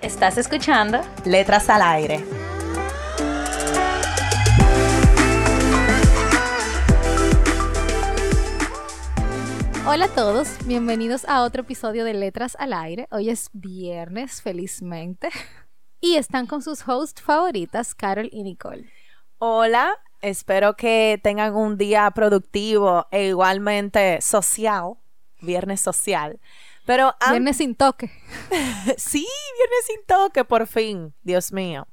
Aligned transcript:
¿Estás 0.00 0.38
escuchando? 0.38 1.00
Letras 1.24 1.68
al 1.68 1.82
aire. 1.82 2.24
Hola 9.84 10.04
a 10.04 10.14
todos, 10.14 10.50
bienvenidos 10.66 11.24
a 11.24 11.42
otro 11.42 11.62
episodio 11.62 12.04
de 12.04 12.14
Letras 12.14 12.56
al 12.60 12.74
Aire. 12.74 13.08
Hoy 13.10 13.28
es 13.28 13.50
viernes, 13.52 14.40
felizmente. 14.40 15.30
Y 16.00 16.14
están 16.14 16.46
con 16.46 16.62
sus 16.62 16.86
hosts 16.86 17.20
favoritas, 17.20 17.92
Carol 17.92 18.28
y 18.30 18.44
Nicole. 18.44 18.88
Hola, 19.38 19.96
espero 20.20 20.76
que 20.76 21.18
tengan 21.24 21.56
un 21.56 21.76
día 21.76 22.08
productivo 22.12 23.08
e 23.10 23.26
igualmente 23.26 24.20
social, 24.20 24.94
viernes 25.40 25.80
social. 25.80 26.38
Pero 26.88 27.14
viernes 27.28 27.58
sin 27.58 27.74
toque. 27.74 28.10
sí, 28.96 29.28
viernes 29.58 29.84
sin 29.86 30.06
toque, 30.06 30.42
por 30.42 30.66
fin, 30.66 31.14
Dios 31.22 31.52
mío. 31.52 31.86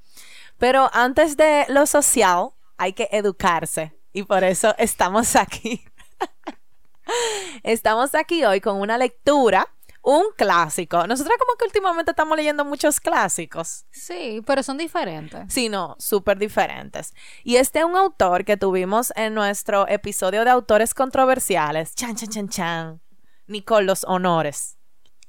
Pero 0.57 0.89
antes 0.93 1.35
de 1.35 1.65
lo 1.67 1.85
social, 1.85 2.51
hay 2.77 2.93
que 2.93 3.09
educarse 3.11 3.93
y 4.13 4.23
por 4.23 4.45
eso 4.45 4.73
estamos 4.77 5.35
aquí. 5.35 5.83
Estamos 7.63 8.15
aquí 8.15 8.45
hoy 8.45 8.61
con 8.61 8.79
una 8.79 8.97
lectura, 8.97 9.67
un 10.01 10.23
clásico. 10.37 11.05
Nosotras 11.05 11.37
como 11.39 11.57
que 11.57 11.65
últimamente 11.65 12.11
estamos 12.11 12.37
leyendo 12.37 12.63
muchos 12.63 13.01
clásicos. 13.01 13.85
Sí, 13.91 14.41
pero 14.47 14.63
son 14.63 14.77
diferentes. 14.77 15.53
Sí, 15.53 15.67
no, 15.67 15.97
súper 15.99 16.37
diferentes. 16.37 17.13
Y 17.43 17.57
este 17.57 17.79
es 17.79 17.85
un 17.85 17.97
autor 17.97 18.45
que 18.45 18.55
tuvimos 18.55 19.11
en 19.17 19.33
nuestro 19.33 19.89
episodio 19.89 20.45
de 20.45 20.51
autores 20.51 20.93
controversiales. 20.93 21.93
Chan, 21.95 22.15
chan, 22.15 22.29
chan, 22.29 22.47
chan. 22.49 23.01
Nicole, 23.47 23.85
los 23.85 24.05
honores. 24.05 24.74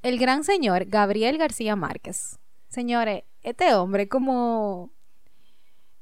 El 0.06 0.18
gran 0.18 0.44
señor 0.44 0.84
Gabriel 0.86 1.38
García 1.38 1.76
Márquez. 1.76 2.38
Señores, 2.68 3.24
este 3.42 3.74
hombre 3.74 4.08
como... 4.08 4.90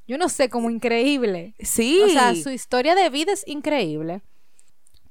Yo 0.07 0.19
no 0.19 0.29
sé, 0.29 0.51
como 0.51 0.69
increíble. 0.69 1.55
Sí. 1.61 2.03
O 2.05 2.09
sea, 2.11 2.35
su 2.35 2.51
historia 2.51 2.95
de 2.95 3.09
vida 3.09 3.33
es 3.33 3.47
increíble 3.47 4.23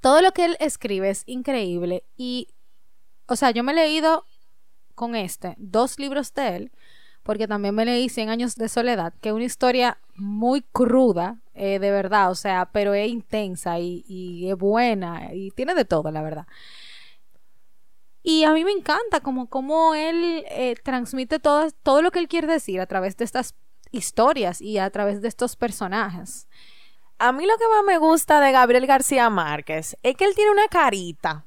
todo 0.04 0.22
lo 0.22 0.34
que 0.34 0.44
él 0.44 0.58
escribe 0.60 1.10
es 1.10 1.24
increíble 1.28 2.04
y, 2.18 2.50
o 3.26 3.38
sea, 3.38 3.52
yo 3.52 3.64
me 3.64 3.72
he 3.72 3.76
leído 3.76 4.26
con 4.96 5.16
este 5.16 5.56
dos 5.58 5.98
libros 5.98 6.34
de 6.34 6.58
él, 6.58 6.72
porque 7.24 7.48
también 7.48 7.74
me 7.74 7.86
leí 7.86 8.10
Cien 8.10 8.28
años 8.28 8.56
de 8.56 8.68
soledad, 8.68 9.14
que 9.22 9.30
es 9.30 9.34
una 9.36 9.46
historia 9.46 9.98
muy 10.16 10.62
cruda, 10.62 11.40
eh, 11.54 11.80
de 11.80 11.90
verdad, 11.90 12.32
o 12.32 12.36
sea, 12.36 12.70
pero 12.74 12.94
es 12.94 13.10
intensa 13.10 13.80
y, 13.80 14.46
es 14.50 14.58
buena 14.58 15.34
y 15.34 15.52
tiene 15.52 15.74
de 15.74 15.86
todo, 15.86 16.12
la 16.12 16.22
verdad. 16.22 16.48
Y 18.24 18.46
a 18.46 18.52
mí 18.54 18.64
me 18.64 18.72
encanta 18.72 19.20
como, 19.20 19.48
como 19.50 19.94
él 19.94 20.46
eh, 20.50 20.76
transmite 20.82 21.40
todo, 21.40 21.70
todo 21.84 22.02
lo 22.02 22.10
que 22.10 22.20
él 22.20 22.30
quiere 22.30 22.48
decir 22.48 22.80
a 22.80 22.88
través 22.88 23.18
de 23.18 23.26
estas 23.26 23.54
historias 23.92 24.62
y 24.62 24.78
a 24.78 24.90
través 24.90 25.22
de 25.22 25.28
estos 25.28 25.58
personajes. 25.58 26.48
A 27.20 27.32
mí 27.34 27.46
lo 27.46 27.58
que 27.58 27.68
más 27.68 27.84
me 27.86 27.98
gusta 27.98 28.40
de 28.40 28.52
Gabriel 28.52 28.88
García 28.88 29.30
Márquez 29.30 29.98
es 30.04 30.16
que 30.16 30.26
él 30.26 30.36
tiene 30.36 30.52
una 30.52 30.68
carita 30.68 31.46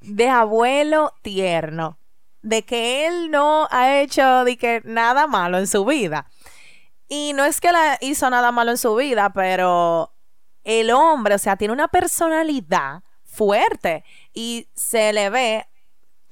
de 0.00 0.28
abuelo 0.28 1.12
tierno, 1.22 1.98
de 2.40 2.62
que 2.64 3.06
él 3.06 3.30
no 3.30 3.68
ha 3.70 4.00
hecho 4.00 4.44
de 4.44 4.56
que 4.56 4.80
nada 4.84 5.26
malo 5.26 5.58
en 5.58 5.66
su 5.66 5.84
vida. 5.84 6.30
Y 7.08 7.32
no 7.34 7.44
es 7.44 7.60
que 7.60 7.72
la 7.72 7.98
hizo 8.00 8.30
nada 8.30 8.52
malo 8.52 8.70
en 8.70 8.78
su 8.78 8.94
vida, 8.94 9.32
pero 9.32 10.12
el 10.64 10.90
hombre, 10.90 11.34
o 11.34 11.38
sea, 11.38 11.56
tiene 11.56 11.74
una 11.74 11.88
personalidad 11.88 13.02
fuerte 13.24 14.04
y 14.32 14.68
se 14.74 15.12
le 15.12 15.30
ve 15.30 15.66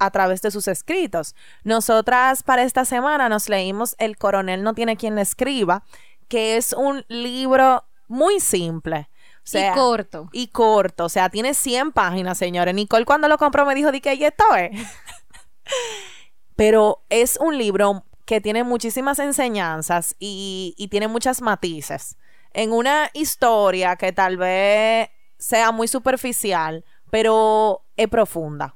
a 0.01 0.09
través 0.09 0.41
de 0.41 0.49
sus 0.49 0.67
escritos. 0.67 1.35
Nosotras 1.63 2.41
para 2.41 2.63
esta 2.63 2.85
semana 2.85 3.29
nos 3.29 3.49
leímos 3.49 3.95
El 3.99 4.17
coronel 4.17 4.63
no 4.63 4.73
tiene 4.73 4.97
quien 4.97 5.15
le 5.15 5.21
escriba, 5.21 5.83
que 6.27 6.57
es 6.57 6.73
un 6.73 7.05
libro 7.07 7.85
muy 8.07 8.39
simple. 8.39 9.09
y 9.53 9.73
corto. 9.75 10.27
Y 10.31 10.47
corto. 10.47 11.05
O 11.05 11.09
sea, 11.09 11.29
tiene 11.29 11.53
100 11.53 11.91
páginas, 11.91 12.39
señores. 12.39 12.73
Nicole 12.73 13.05
cuando 13.05 13.27
lo 13.27 13.37
compró 13.37 13.63
me 13.63 13.75
dijo, 13.75 13.91
di 13.91 14.01
que 14.01 14.13
esto 14.13 14.55
es. 14.55 14.71
Pero 16.55 17.03
es 17.09 17.37
un 17.37 17.57
libro 17.57 18.03
que 18.25 18.41
tiene 18.41 18.63
muchísimas 18.63 19.19
enseñanzas 19.19 20.15
y, 20.17 20.87
tiene 20.89 21.07
muchas 21.07 21.41
matices. 21.41 22.17
En 22.53 22.71
una 22.71 23.11
historia 23.13 23.95
que 23.97 24.11
tal 24.13 24.37
vez 24.37 25.09
sea 25.37 25.71
muy 25.71 25.87
superficial, 25.87 26.85
pero 27.09 27.83
es 27.97 28.07
profunda. 28.07 28.75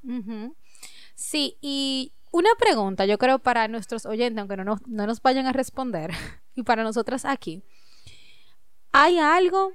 Sí, 1.15 1.57
y 1.61 2.13
una 2.31 2.49
pregunta, 2.59 3.05
yo 3.05 3.17
creo 3.17 3.39
para 3.39 3.67
nuestros 3.67 4.05
oyentes, 4.05 4.39
aunque 4.39 4.57
no 4.57 4.65
nos, 4.65 4.85
no 4.87 5.07
nos 5.07 5.21
vayan 5.21 5.47
a 5.47 5.53
responder, 5.53 6.11
y 6.55 6.63
para 6.63 6.83
nosotras 6.83 7.25
aquí. 7.25 7.63
¿Hay 8.91 9.17
algo 9.19 9.71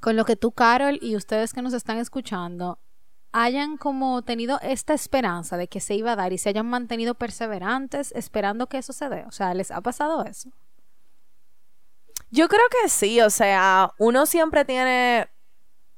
con 0.00 0.16
lo 0.16 0.24
que 0.24 0.36
tú, 0.36 0.52
Carol, 0.52 0.98
y 1.02 1.16
ustedes 1.16 1.52
que 1.52 1.62
nos 1.62 1.72
están 1.72 1.98
escuchando, 1.98 2.78
hayan 3.32 3.76
como 3.76 4.22
tenido 4.22 4.60
esta 4.62 4.94
esperanza 4.94 5.56
de 5.56 5.66
que 5.66 5.80
se 5.80 5.94
iba 5.94 6.12
a 6.12 6.16
dar 6.16 6.32
y 6.32 6.38
se 6.38 6.50
hayan 6.50 6.66
mantenido 6.66 7.14
perseverantes 7.14 8.12
esperando 8.12 8.68
que 8.68 8.78
eso 8.78 8.92
se 8.92 9.08
dé? 9.08 9.24
O 9.26 9.32
sea, 9.32 9.54
¿les 9.54 9.72
ha 9.72 9.80
pasado 9.80 10.24
eso? 10.24 10.50
Yo 12.30 12.48
creo 12.48 12.62
que 12.70 12.88
sí, 12.88 13.20
o 13.20 13.30
sea, 13.30 13.92
uno 13.98 14.26
siempre 14.26 14.64
tiene 14.64 15.28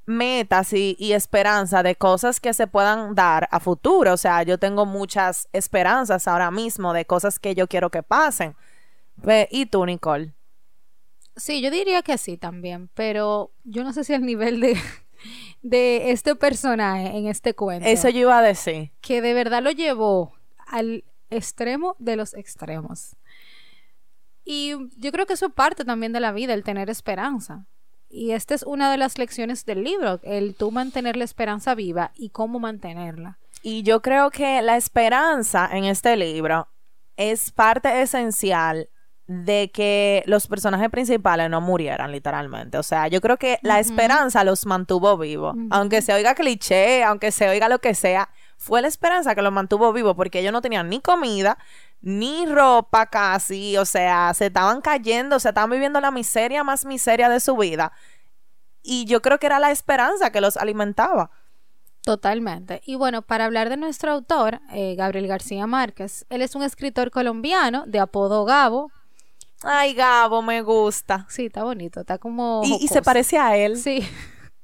metas 0.06 0.72
y, 0.72 0.97
y, 0.99 1.12
esperanza 1.12 1.83
de 1.83 1.97
cosas 1.97 2.41
que 2.41 2.55
se 2.55 2.67
puedan 2.67 3.15
dar 3.15 3.49
a 3.50 3.61
futuro. 3.61 4.12
O 4.12 4.17
sea, 4.17 4.43
yo 4.44 4.59
tengo 4.59 4.87
muchas 4.87 5.49
esperanzas 5.53 6.28
ahora 6.28 6.50
mismo 6.50 6.93
de 6.93 7.05
cosas 7.05 7.39
que 7.39 7.55
yo 7.55 7.67
quiero 7.67 7.91
que 7.91 8.03
pasen. 8.03 8.56
¿Y 9.50 9.66
tú, 9.66 9.84
Nicole? 9.84 10.34
Sí, 11.37 11.61
yo 11.61 11.71
diría 11.71 12.03
que 12.03 12.16
sí 12.16 12.37
también, 12.37 12.89
pero 12.95 13.53
yo 13.65 13.84
no 13.84 13.93
sé 13.93 14.05
si 14.05 14.15
el 14.15 14.25
nivel 14.25 14.61
de, 14.61 14.77
de 15.62 16.11
este 16.11 16.34
personaje 16.34 17.16
en 17.16 17.27
este 17.27 17.55
cuento. 17.55 17.89
Eso 17.89 18.09
yo 18.09 18.21
iba 18.21 18.39
a 18.39 18.43
decir. 18.43 18.93
Que 19.00 19.21
de 19.21 19.34
verdad 19.34 19.62
lo 19.62 19.71
llevó 19.71 20.33
al 20.66 21.05
extremo 21.31 21.97
de 21.99 22.16
los 22.16 22.34
extremos. 22.34 23.16
Y 24.45 24.75
yo 24.97 25.12
creo 25.12 25.27
que 25.27 25.33
eso 25.33 25.47
es 25.47 25.53
parte 25.53 25.84
también 25.84 26.12
de 26.12 26.21
la 26.21 26.33
vida, 26.33 26.55
el 26.55 26.62
tener 26.62 26.89
esperanza. 26.89 27.66
Y 28.09 28.33
esta 28.33 28.55
es 28.55 28.62
una 28.62 28.91
de 28.91 28.99
las 28.99 29.19
lecciones 29.19 29.65
del 29.65 29.84
libro, 29.84 30.21
el 30.22 30.55
tú 30.55 30.71
mantener 30.71 31.17
la 31.17 31.25
esperanza 31.25 31.75
viva 31.75 32.12
y 32.15 32.31
cómo 32.31 32.59
mantenerla. 32.59 33.39
Y 33.62 33.83
yo 33.83 34.00
creo 34.00 34.31
que 34.31 34.62
la 34.62 34.77
esperanza 34.77 35.69
en 35.72 35.84
este 35.84 36.16
libro 36.16 36.69
es 37.16 37.50
parte 37.50 38.03
esencial 38.03 38.89
de 39.27 39.72
que 39.72 40.22
los 40.27 40.47
personajes 40.47 40.89
principales 40.89 41.50
no 41.50 41.61
murieran 41.61 42.12
literalmente. 42.12 42.78
O 42.78 42.83
sea, 42.83 43.09
yo 43.09 43.21
creo 43.21 43.39
que 43.39 43.59
la 43.63 43.80
esperanza 43.80 44.45
los 44.45 44.66
mantuvo 44.66 45.19
vivos. 45.19 45.57
Aunque 45.71 46.01
se 46.01 46.13
oiga 46.13 46.36
cliché, 46.36 47.03
aunque 47.03 47.33
se 47.33 47.48
oiga 47.48 47.69
lo 47.69 47.80
que 47.80 47.95
sea, 47.95 48.28
fue 48.57 48.83
la 48.83 48.89
esperanza 48.89 49.34
que 49.34 49.42
los 49.42 49.53
mantuvo 49.53 49.92
vivos 49.92 50.15
porque 50.15 50.39
ellos 50.39 50.53
no 50.53 50.63
tenían 50.63 50.89
ni 50.89 51.01
comida, 51.01 51.59
ni 52.01 52.47
ropa 52.47 53.07
casi. 53.07 53.77
O 53.77 53.84
sea, 53.84 54.33
se 54.34 54.47
estaban 54.47 54.81
cayendo, 54.81 55.39
se 55.41 55.48
estaban 55.48 55.71
viviendo 55.71 56.01
la 56.01 56.10
miseria 56.10 56.65
más 56.65 56.84
miseria 56.84 57.28
de 57.28 57.41
su 57.41 57.57
vida. 57.57 57.93
Y 58.83 59.04
yo 59.07 59.21
creo 59.22 59.39
que 59.39 59.47
era 59.47 59.59
la 59.59 59.71
esperanza 59.71 60.31
que 60.31 60.41
los 60.41 60.57
alimentaba. 60.57 61.31
Totalmente. 62.03 62.83
Y 62.87 62.95
bueno, 62.95 63.22
para 63.22 63.47
hablar 63.47 63.69
de 63.69 63.77
nuestro 63.77 64.13
autor, 64.13 64.60
eh, 64.72 64.95
Gabriel 64.95 65.27
García 65.27 65.66
Márquez, 65.66 66.25
él 66.31 66.43
es 66.43 66.54
un 66.54 66.63
escritor 66.63 67.10
colombiano 67.10 67.84
de 67.87 67.99
apodo 67.99 68.45
Gabo, 68.45 68.92
Ay, 69.63 69.95
Gabo, 69.95 70.42
me 70.42 70.63
gusta. 70.63 71.27
Sí, 71.28 71.47
está 71.47 71.65
bonito, 71.65 72.01
está 72.01 72.19
como... 72.19 72.63
Y, 72.65 72.89
se 72.89 73.03
parece 73.03 73.39
a 73.39 73.57
él. 73.57 73.77
Sí, 73.77 74.07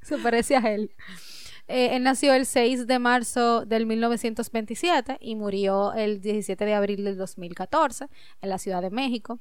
se 0.03 0.19
parece 0.19 0.57
a 0.57 0.61
él. 0.61 0.93
Eh, 1.75 1.97
él 1.97 2.03
nació 2.03 2.35
el 2.35 2.45
6 2.45 2.87
de 2.87 2.99
marzo 2.99 3.65
del 3.65 3.87
1927 3.87 5.17
y 5.21 5.37
murió 5.37 5.95
el 5.95 6.21
17 6.21 6.67
de 6.67 6.75
abril 6.75 7.03
del 7.03 7.17
2014 7.17 8.09
en 8.43 8.49
la 8.51 8.59
Ciudad 8.59 8.83
de 8.83 8.91
México. 8.91 9.41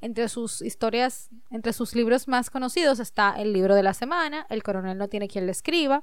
Entre 0.00 0.28
sus 0.28 0.60
historias, 0.60 1.30
entre 1.50 1.72
sus 1.72 1.94
libros 1.94 2.26
más 2.26 2.50
conocidos 2.50 2.98
está 2.98 3.32
El 3.38 3.52
libro 3.52 3.76
de 3.76 3.84
la 3.84 3.94
semana, 3.94 4.44
El 4.50 4.64
coronel 4.64 4.98
no 4.98 5.06
tiene 5.06 5.28
quien 5.28 5.46
le 5.46 5.52
escriba, 5.52 6.02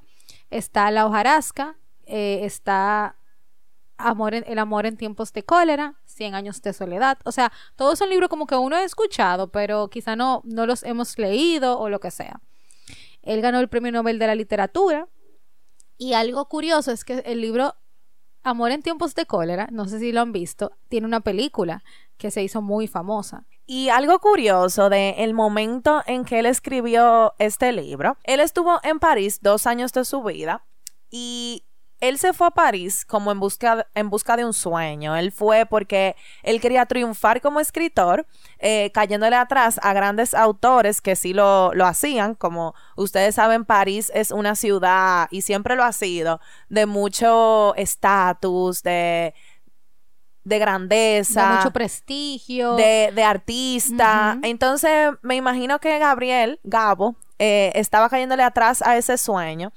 está 0.50 0.90
La 0.92 1.06
hojarasca, 1.06 1.76
eh, 2.06 2.40
está 2.44 3.18
Amor 3.98 4.34
en, 4.34 4.46
El 4.48 4.60
amor 4.60 4.86
en 4.86 4.96
tiempos 4.96 5.34
de 5.34 5.44
cólera, 5.44 5.96
Cien 6.06 6.36
años 6.36 6.62
de 6.62 6.72
soledad. 6.72 7.18
O 7.26 7.34
sea, 7.34 7.52
todos 7.76 8.00
son 8.00 8.10
libros 8.10 8.30
como 8.30 8.48
que 8.48 8.56
uno 8.56 8.78
ha 8.78 8.84
escuchado, 8.86 9.52
pero 9.52 9.90
quizá 9.90 10.16
no, 10.16 10.42
no 10.46 10.66
los 10.68 10.84
hemos 10.84 11.18
leído 11.18 11.78
o 11.78 11.90
lo 11.90 12.00
que 12.00 12.12
sea. 12.12 12.40
Él 13.24 13.42
ganó 13.42 13.60
el 13.60 13.68
Premio 13.68 13.92
Nobel 13.92 14.20
de 14.20 14.28
la 14.28 14.36
Literatura. 14.36 15.10
Y 15.98 16.14
algo 16.14 16.46
curioso 16.46 16.92
es 16.92 17.04
que 17.04 17.20
el 17.20 17.42
libro 17.42 17.76
Amor 18.46 18.70
en 18.70 18.84
tiempos 18.84 19.16
de 19.16 19.26
cólera, 19.26 19.68
no 19.72 19.88
sé 19.88 19.98
si 19.98 20.12
lo 20.12 20.22
han 20.22 20.32
visto, 20.32 20.72
tiene 20.88 21.08
una 21.08 21.22
película 21.22 21.84
que 22.18 22.30
se 22.30 22.44
hizo 22.44 22.62
muy 22.62 22.86
famosa. 22.88 23.48
Y 23.66 23.90
algo 23.90 24.20
curioso 24.20 24.90
de 24.92 25.16
el 25.24 25.34
momento 25.34 26.04
en 26.06 26.26
que 26.26 26.38
él 26.38 26.46
escribió 26.46 27.34
este 27.40 27.72
libro, 27.72 28.18
él 28.24 28.40
estuvo 28.40 28.80
en 28.84 29.00
París 29.00 29.40
dos 29.42 29.66
años 29.66 29.94
de 29.94 30.06
su 30.06 30.22
vida 30.22 30.64
y 31.10 31.65
él 32.02 32.18
se 32.20 32.34
fue 32.34 32.48
a 32.48 32.52
París 32.52 33.06
como 33.06 33.32
en 33.32 33.40
busca, 33.40 33.88
en 33.96 34.10
busca 34.10 34.38
de 34.38 34.46
un 34.46 34.54
sueño. 34.54 35.16
Él 35.16 35.32
fue 35.32 35.66
porque 35.66 36.16
él 36.44 36.60
quería 36.62 36.86
triunfar 36.86 37.42
como 37.42 37.60
escritor, 37.60 38.26
eh, 38.60 38.92
cayéndole 38.94 39.36
atrás 39.36 39.80
a 39.82 39.94
grandes 39.94 40.34
autores 40.34 41.02
que 41.02 41.16
sí 41.16 41.34
lo, 41.34 41.74
lo 41.74 41.86
hacían. 41.86 42.36
Como 42.36 42.76
ustedes 42.96 43.36
saben, 43.36 43.66
París 43.66 44.12
es 44.14 44.32
una 44.32 44.56
ciudad, 44.56 45.28
y 45.32 45.42
siempre 45.42 45.76
lo 45.76 45.84
ha 45.84 45.92
sido, 45.92 46.40
de 46.70 46.86
mucho 46.86 47.74
estatus, 47.76 48.84
de 48.84 49.34
de 50.46 50.60
grandeza. 50.60 51.50
De 51.50 51.56
mucho 51.58 51.72
prestigio. 51.72 52.76
De, 52.76 53.12
de 53.14 53.24
artista. 53.24 54.38
Entonces, 54.44 55.12
me 55.24 55.36
imagino 55.36 55.80
que 55.80 55.98
Gabriel, 56.00 56.60
Gabo, 56.64 57.16
eh, 57.40 57.72
estaba 57.76 58.10
cayéndole 58.10 58.44
atrás 58.44 58.82
a 58.82 58.96
ese 58.96 59.18
sueño. 59.18 59.74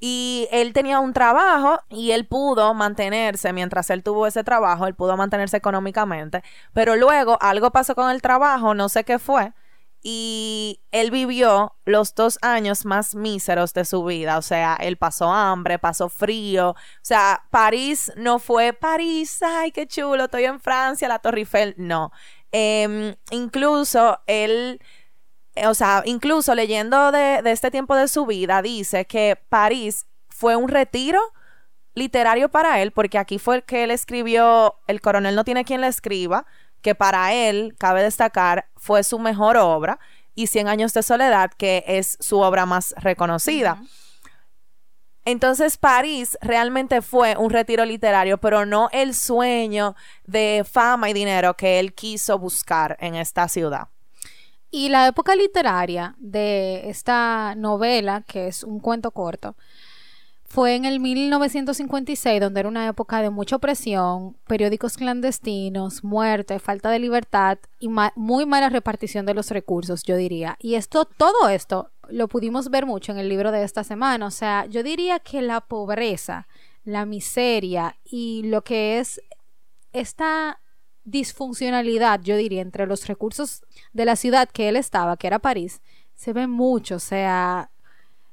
Y 0.00 0.48
él 0.52 0.72
tenía 0.72 1.00
un 1.00 1.12
trabajo 1.12 1.80
y 1.88 2.12
él 2.12 2.26
pudo 2.26 2.72
mantenerse, 2.74 3.52
mientras 3.52 3.90
él 3.90 4.02
tuvo 4.02 4.26
ese 4.26 4.44
trabajo, 4.44 4.86
él 4.86 4.94
pudo 4.94 5.16
mantenerse 5.16 5.56
económicamente. 5.56 6.42
Pero 6.72 6.94
luego 6.96 7.36
algo 7.40 7.70
pasó 7.72 7.94
con 7.94 8.10
el 8.10 8.22
trabajo, 8.22 8.74
no 8.74 8.88
sé 8.88 9.04
qué 9.04 9.18
fue. 9.18 9.52
Y 10.00 10.80
él 10.92 11.10
vivió 11.10 11.74
los 11.84 12.14
dos 12.14 12.38
años 12.42 12.84
más 12.84 13.16
míseros 13.16 13.74
de 13.74 13.84
su 13.84 14.04
vida. 14.04 14.38
O 14.38 14.42
sea, 14.42 14.76
él 14.80 14.96
pasó 14.96 15.32
hambre, 15.32 15.80
pasó 15.80 16.08
frío. 16.08 16.70
O 16.70 16.76
sea, 17.02 17.42
París 17.50 18.12
no 18.16 18.38
fue 18.38 18.72
París, 18.72 19.42
ay, 19.42 19.72
qué 19.72 19.88
chulo, 19.88 20.24
estoy 20.24 20.44
en 20.44 20.60
Francia, 20.60 21.08
la 21.08 21.18
Torre 21.18 21.40
Eiffel. 21.40 21.74
No. 21.76 22.12
Em, 22.52 23.14
incluso 23.30 24.20
él 24.26 24.80
o 25.66 25.74
sea, 25.74 26.02
incluso 26.04 26.54
leyendo 26.54 27.12
de, 27.12 27.40
este 27.44 27.70
tiempo 27.70 27.94
de 27.96 28.08
su 28.08 28.26
vida, 28.26 28.62
dice 28.62 29.06
que 29.06 29.38
París 29.48 30.06
fue 30.28 30.56
un 30.56 30.68
retiro 30.68 31.20
literario 31.94 32.48
para 32.48 32.80
él, 32.80 32.92
porque 32.92 33.18
aquí 33.18 33.38
fue 33.38 33.56
el 33.56 33.64
que 33.64 33.84
él 33.84 33.90
escribió, 33.90 34.76
el 34.86 35.00
coronel 35.00 35.34
no 35.34 35.44
tiene 35.44 35.64
quien 35.64 35.80
le 35.80 35.88
escriba, 35.88 36.46
que 36.82 36.94
para 36.94 37.32
él, 37.34 37.74
cabe 37.78 38.02
destacar, 38.02 38.68
fue 38.76 39.02
su 39.02 39.18
mejor 39.18 39.56
obra, 39.56 39.98
y 40.34 40.46
Cien 40.46 40.68
años 40.68 40.94
de 40.94 41.02
soledad, 41.02 41.50
que 41.50 41.82
es 41.88 42.16
su 42.20 42.38
obra 42.38 42.64
más 42.64 42.94
reconocida. 42.98 43.82
Entonces 45.24 45.76
París 45.76 46.38
realmente 46.40 47.02
fue 47.02 47.36
un 47.36 47.50
retiro 47.50 47.84
literario, 47.84 48.38
pero 48.38 48.64
no 48.64 48.88
el 48.92 49.14
sueño 49.14 49.96
de 50.24 50.64
fama 50.64 51.10
y 51.10 51.12
dinero 51.12 51.54
que 51.54 51.80
él 51.80 51.92
quiso 51.92 52.38
buscar 52.38 52.96
en 53.00 53.16
esta 53.16 53.48
ciudad. 53.48 53.88
Y 54.70 54.90
la 54.90 55.06
época 55.06 55.34
literaria 55.34 56.14
de 56.18 56.88
esta 56.90 57.54
novela, 57.56 58.22
que 58.26 58.48
es 58.48 58.62
un 58.64 58.80
cuento 58.80 59.10
corto, 59.10 59.56
fue 60.48 60.74
en 60.74 60.86
el 60.86 60.98
1956, 60.98 62.40
donde 62.40 62.60
era 62.60 62.68
una 62.68 62.88
época 62.88 63.20
de 63.20 63.28
mucha 63.28 63.56
opresión, 63.56 64.34
periódicos 64.46 64.96
clandestinos, 64.96 66.02
muerte, 66.02 66.58
falta 66.58 66.90
de 66.90 66.98
libertad 66.98 67.58
y 67.78 67.90
muy 68.16 68.46
mala 68.46 68.70
repartición 68.70 69.26
de 69.26 69.34
los 69.34 69.50
recursos, 69.50 70.02
yo 70.04 70.16
diría. 70.16 70.56
Y 70.58 70.76
esto, 70.76 71.04
todo 71.04 71.50
esto, 71.50 71.90
lo 72.08 72.28
pudimos 72.28 72.70
ver 72.70 72.86
mucho 72.86 73.12
en 73.12 73.18
el 73.18 73.28
libro 73.28 73.52
de 73.52 73.62
esta 73.62 73.84
semana. 73.84 74.26
O 74.26 74.30
sea, 74.30 74.64
yo 74.64 74.82
diría 74.82 75.18
que 75.18 75.42
la 75.42 75.60
pobreza, 75.60 76.48
la 76.82 77.04
miseria 77.04 77.96
y 78.04 78.42
lo 78.44 78.64
que 78.64 78.98
es 78.98 79.20
esta 79.92 80.60
disfuncionalidad, 81.10 82.20
yo 82.22 82.36
diría, 82.36 82.62
entre 82.62 82.86
los 82.86 83.06
recursos 83.06 83.62
de 83.92 84.04
la 84.04 84.16
ciudad 84.16 84.48
que 84.48 84.68
él 84.68 84.76
estaba, 84.76 85.16
que 85.16 85.26
era 85.26 85.38
París, 85.38 85.80
se 86.14 86.32
ve 86.32 86.46
mucho. 86.46 86.96
O 86.96 87.00
sea, 87.00 87.70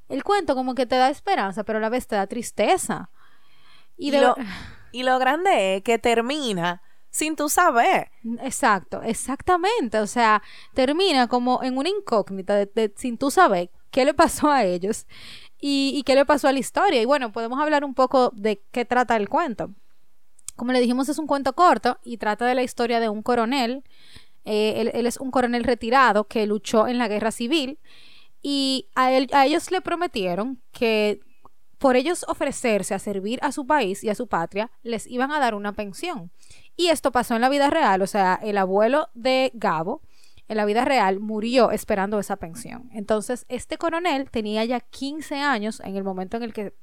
el 0.10 0.24
cuento 0.24 0.56
como 0.56 0.76
que 0.76 0.86
te 0.86 0.96
da 0.96 1.10
esperanza, 1.10 1.64
pero 1.64 1.78
a 1.78 1.82
la 1.82 1.90
vez 1.90 2.08
te 2.08 2.16
da 2.16 2.28
tristeza. 2.28 3.10
Y, 3.98 4.12
lo, 4.12 4.36
y 4.92 5.04
lo 5.04 5.18
grande 5.20 5.78
es 5.78 5.84
que 5.84 5.98
termina 5.98 6.82
sin 7.10 7.36
tu 7.38 7.48
saber. 7.48 8.12
Exacto, 8.42 9.02
exactamente. 9.02 10.00
O 10.00 10.08
sea, 10.08 10.44
termina 10.74 11.28
como 11.28 11.64
en 11.64 11.78
una 11.78 11.90
incógnita 11.90 12.56
de, 12.56 12.94
sin 12.98 13.18
tu 13.18 13.32
saber 13.32 13.72
qué 13.90 14.04
le 14.04 14.14
pasó 14.14 14.52
a 14.52 14.66
ellos 14.66 15.08
y, 15.62 15.94
y, 15.96 16.04
qué 16.04 16.16
le 16.16 16.26
pasó 16.26 16.50
a 16.50 16.52
la 16.52 16.60
historia. 16.60 17.02
Y 17.02 17.06
bueno, 17.06 17.32
podemos 17.32 17.60
hablar 17.60 17.86
un 17.86 17.94
poco 17.94 18.32
de 18.36 18.62
qué 18.72 18.84
trata 18.84 19.16
el 19.16 19.30
cuento. 19.30 19.74
Como 20.56 20.72
le 20.72 20.80
dijimos, 20.80 21.10
es 21.10 21.18
un 21.18 21.28
cuento 21.28 21.54
corto 21.54 22.00
y 22.04 22.18
trata 22.18 22.46
de 22.46 22.56
la 22.56 22.64
historia 22.64 23.00
de 23.00 23.10
un 23.10 23.22
coronel. 23.22 23.84
Eh, 24.46 24.92
él, 24.94 25.08
es 25.08 25.18
un 25.18 25.32
coronel 25.32 25.64
retirado 25.64 26.26
que 26.26 26.46
luchó 26.46 26.88
en 26.88 26.98
la 26.98 27.08
guerra 27.08 27.32
civil 27.32 27.80
y 28.42 28.88
a, 28.96 29.06
a 29.06 29.46
ellos 29.46 29.72
le 29.72 29.82
prometieron 29.82 30.62
que 30.72 31.20
por 31.78 31.96
ellos 31.96 32.26
ofrecerse 32.28 32.94
a 32.94 33.00
servir 33.00 33.40
a 33.42 33.52
su 33.52 33.68
país 33.68 34.04
y 34.04 34.10
a 34.10 34.16
su 34.16 34.28
patria, 34.28 34.72
les 34.84 35.08
iban 35.08 35.32
a 35.32 35.40
dar 35.40 35.56
una 35.56 35.74
pensión. 35.74 36.32
Y 36.76 36.88
esto 36.88 37.12
pasó 37.12 37.36
en 37.36 37.42
la 37.42 37.50
vida 37.50 37.70
real, 37.70 38.02
o 38.02 38.08
sea, 38.08 38.40
el 38.42 38.58
abuelo 38.58 39.10
de 39.14 39.52
Gabo, 39.54 40.02
en 40.48 40.58
la 40.58 40.66
vida 40.66 40.86
real, 40.86 41.20
murió 41.20 41.72
esperando 41.72 42.20
esa 42.20 42.38
pensión. 42.38 42.90
Entonces, 42.94 43.46
este 43.50 43.78
coronel 43.78 44.30
tenía 44.30 44.64
ya 44.66 44.80
15 44.80 45.36
años 45.36 45.82
en 45.84 45.96
el 45.96 46.04
momento 46.04 46.38
en 46.38 46.44
el 46.44 46.54
que 46.54 46.74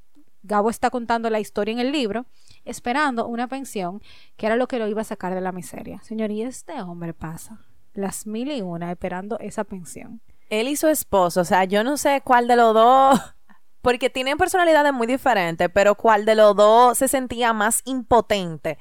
Gabo 0.43 0.71
está 0.71 0.91
contando 0.91 1.31
la 1.31 1.41
historia 1.41 1.73
en 1.73 1.79
el 1.79 1.93
libro, 1.93 2.27
esperando 2.65 3.27
una 3.27 3.49
pensión 3.49 4.03
que 4.37 4.47
era 4.47 4.57
lo 4.57 4.69
que 4.69 4.79
lo 4.79 4.89
iba 4.89 5.01
a 5.01 5.05
sacar 5.05 5.35
de 5.35 5.41
la 5.41 5.53
miseria. 5.53 6.01
Señor, 6.03 6.31
y 6.31 6.43
este 6.43 6.81
hombre 6.81 7.15
pasa 7.15 7.61
las 7.95 8.27
mil 8.27 8.51
y 8.51 8.63
una 8.63 8.91
esperando 8.91 9.39
esa 9.39 9.65
pensión. 9.65 10.21
Él 10.49 10.69
y 10.69 10.77
su 10.77 10.89
esposo, 10.89 11.41
o 11.41 11.45
sea, 11.45 11.65
yo 11.65 11.85
no 11.85 11.97
sé 11.97 12.21
cuál 12.25 12.47
de 12.47 12.57
los 12.57 12.75
dos, 12.75 13.21
porque 13.83 14.11
tienen 14.11 14.39
personalidades 14.39 14.93
muy 14.93 15.07
diferentes, 15.07 15.69
pero 15.73 15.95
cuál 15.95 16.25
de 16.25 16.35
los 16.35 16.55
dos 16.57 16.99
se 16.99 17.09
sentía 17.09 17.53
más 17.53 17.83
impotente 17.85 18.79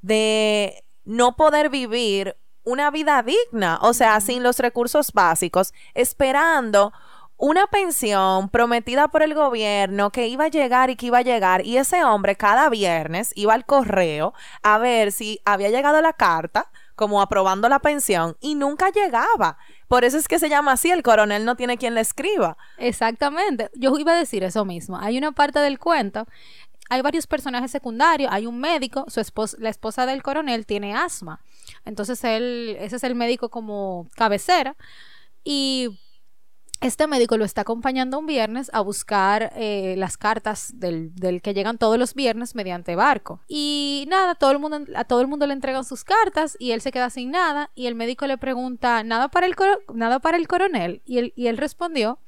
de 0.00 0.84
no 1.04 1.36
poder 1.36 1.70
vivir 1.70 2.36
una 2.62 2.90
vida 2.90 3.22
digna, 3.22 3.78
o 3.82 3.92
sea, 3.92 4.20
sin 4.20 4.42
los 4.42 4.58
recursos 4.58 5.12
básicos, 5.12 5.74
esperando 5.92 6.92
una 7.36 7.66
pensión 7.66 8.48
prometida 8.48 9.08
por 9.08 9.22
el 9.22 9.34
gobierno 9.34 10.10
que 10.10 10.28
iba 10.28 10.44
a 10.44 10.48
llegar 10.48 10.90
y 10.90 10.96
que 10.96 11.06
iba 11.06 11.18
a 11.18 11.22
llegar. 11.22 11.66
Y 11.66 11.76
ese 11.76 12.04
hombre 12.04 12.36
cada 12.36 12.68
viernes 12.70 13.32
iba 13.34 13.54
al 13.54 13.66
correo 13.66 14.34
a 14.62 14.78
ver 14.78 15.12
si 15.12 15.40
había 15.44 15.70
llegado 15.70 16.00
la 16.00 16.12
carta, 16.12 16.70
como 16.94 17.20
aprobando 17.20 17.68
la 17.68 17.80
pensión, 17.80 18.36
y 18.40 18.54
nunca 18.54 18.90
llegaba. 18.90 19.58
Por 19.88 20.04
eso 20.04 20.16
es 20.16 20.28
que 20.28 20.38
se 20.38 20.48
llama 20.48 20.72
así, 20.72 20.90
el 20.90 21.02
coronel 21.02 21.44
no 21.44 21.56
tiene 21.56 21.76
quien 21.76 21.94
le 21.94 22.00
escriba. 22.00 22.56
Exactamente. 22.78 23.68
Yo 23.74 23.96
iba 23.98 24.12
a 24.12 24.16
decir 24.16 24.44
eso 24.44 24.64
mismo. 24.64 24.96
Hay 24.98 25.18
una 25.18 25.32
parte 25.32 25.58
del 25.58 25.78
cuento 25.78 26.26
hay 26.90 27.00
varios 27.02 27.26
personajes 27.26 27.70
secundarios, 27.70 28.30
hay 28.32 28.46
un 28.46 28.60
médico, 28.60 29.06
su 29.08 29.20
esposa, 29.20 29.56
la 29.58 29.70
esposa 29.70 30.06
del 30.06 30.22
coronel 30.22 30.66
tiene 30.66 30.94
asma. 30.94 31.40
Entonces 31.84 32.22
él, 32.24 32.76
ese 32.78 32.96
es 32.96 33.04
el 33.04 33.14
médico 33.14 33.48
como 33.48 34.06
cabecera. 34.14 34.76
Y 35.44 35.98
este 36.86 37.06
médico 37.06 37.38
lo 37.38 37.46
está 37.46 37.62
acompañando 37.62 38.18
un 38.18 38.26
viernes 38.26 38.70
a 38.74 38.82
buscar 38.82 39.52
eh, 39.56 39.94
las 39.96 40.18
cartas 40.18 40.72
del, 40.74 41.12
que 41.42 41.54
llegan 41.54 41.78
todos 41.78 41.98
los 41.98 42.14
viernes 42.14 42.54
mediante 42.54 42.94
barco. 42.94 43.40
Y 43.48 44.04
nada, 44.08 44.34
todo 44.34 44.50
el 44.50 44.58
mundo, 44.58 44.80
a 44.94 45.04
todo 45.04 45.22
el 45.22 45.26
mundo 45.26 45.46
le 45.46 45.54
entregan 45.54 45.84
sus 45.84 46.04
cartas 46.04 46.56
y 46.58 46.72
él 46.72 46.82
se 46.82 46.92
queda 46.92 47.08
sin 47.08 47.30
nada 47.30 47.70
y 47.74 47.86
el 47.86 47.94
médico 47.94 48.26
le 48.26 48.36
pregunta, 48.36 49.02
¿nada 49.02 49.28
para 49.28 49.46
el, 49.46 49.54
nada 49.94 50.18
para 50.18 50.36
el 50.36 50.46
coronel? 50.46 51.00
Y 51.06 51.18
él, 51.18 51.32
y 51.36 51.46
él 51.46 51.56
respondió, 51.56 52.18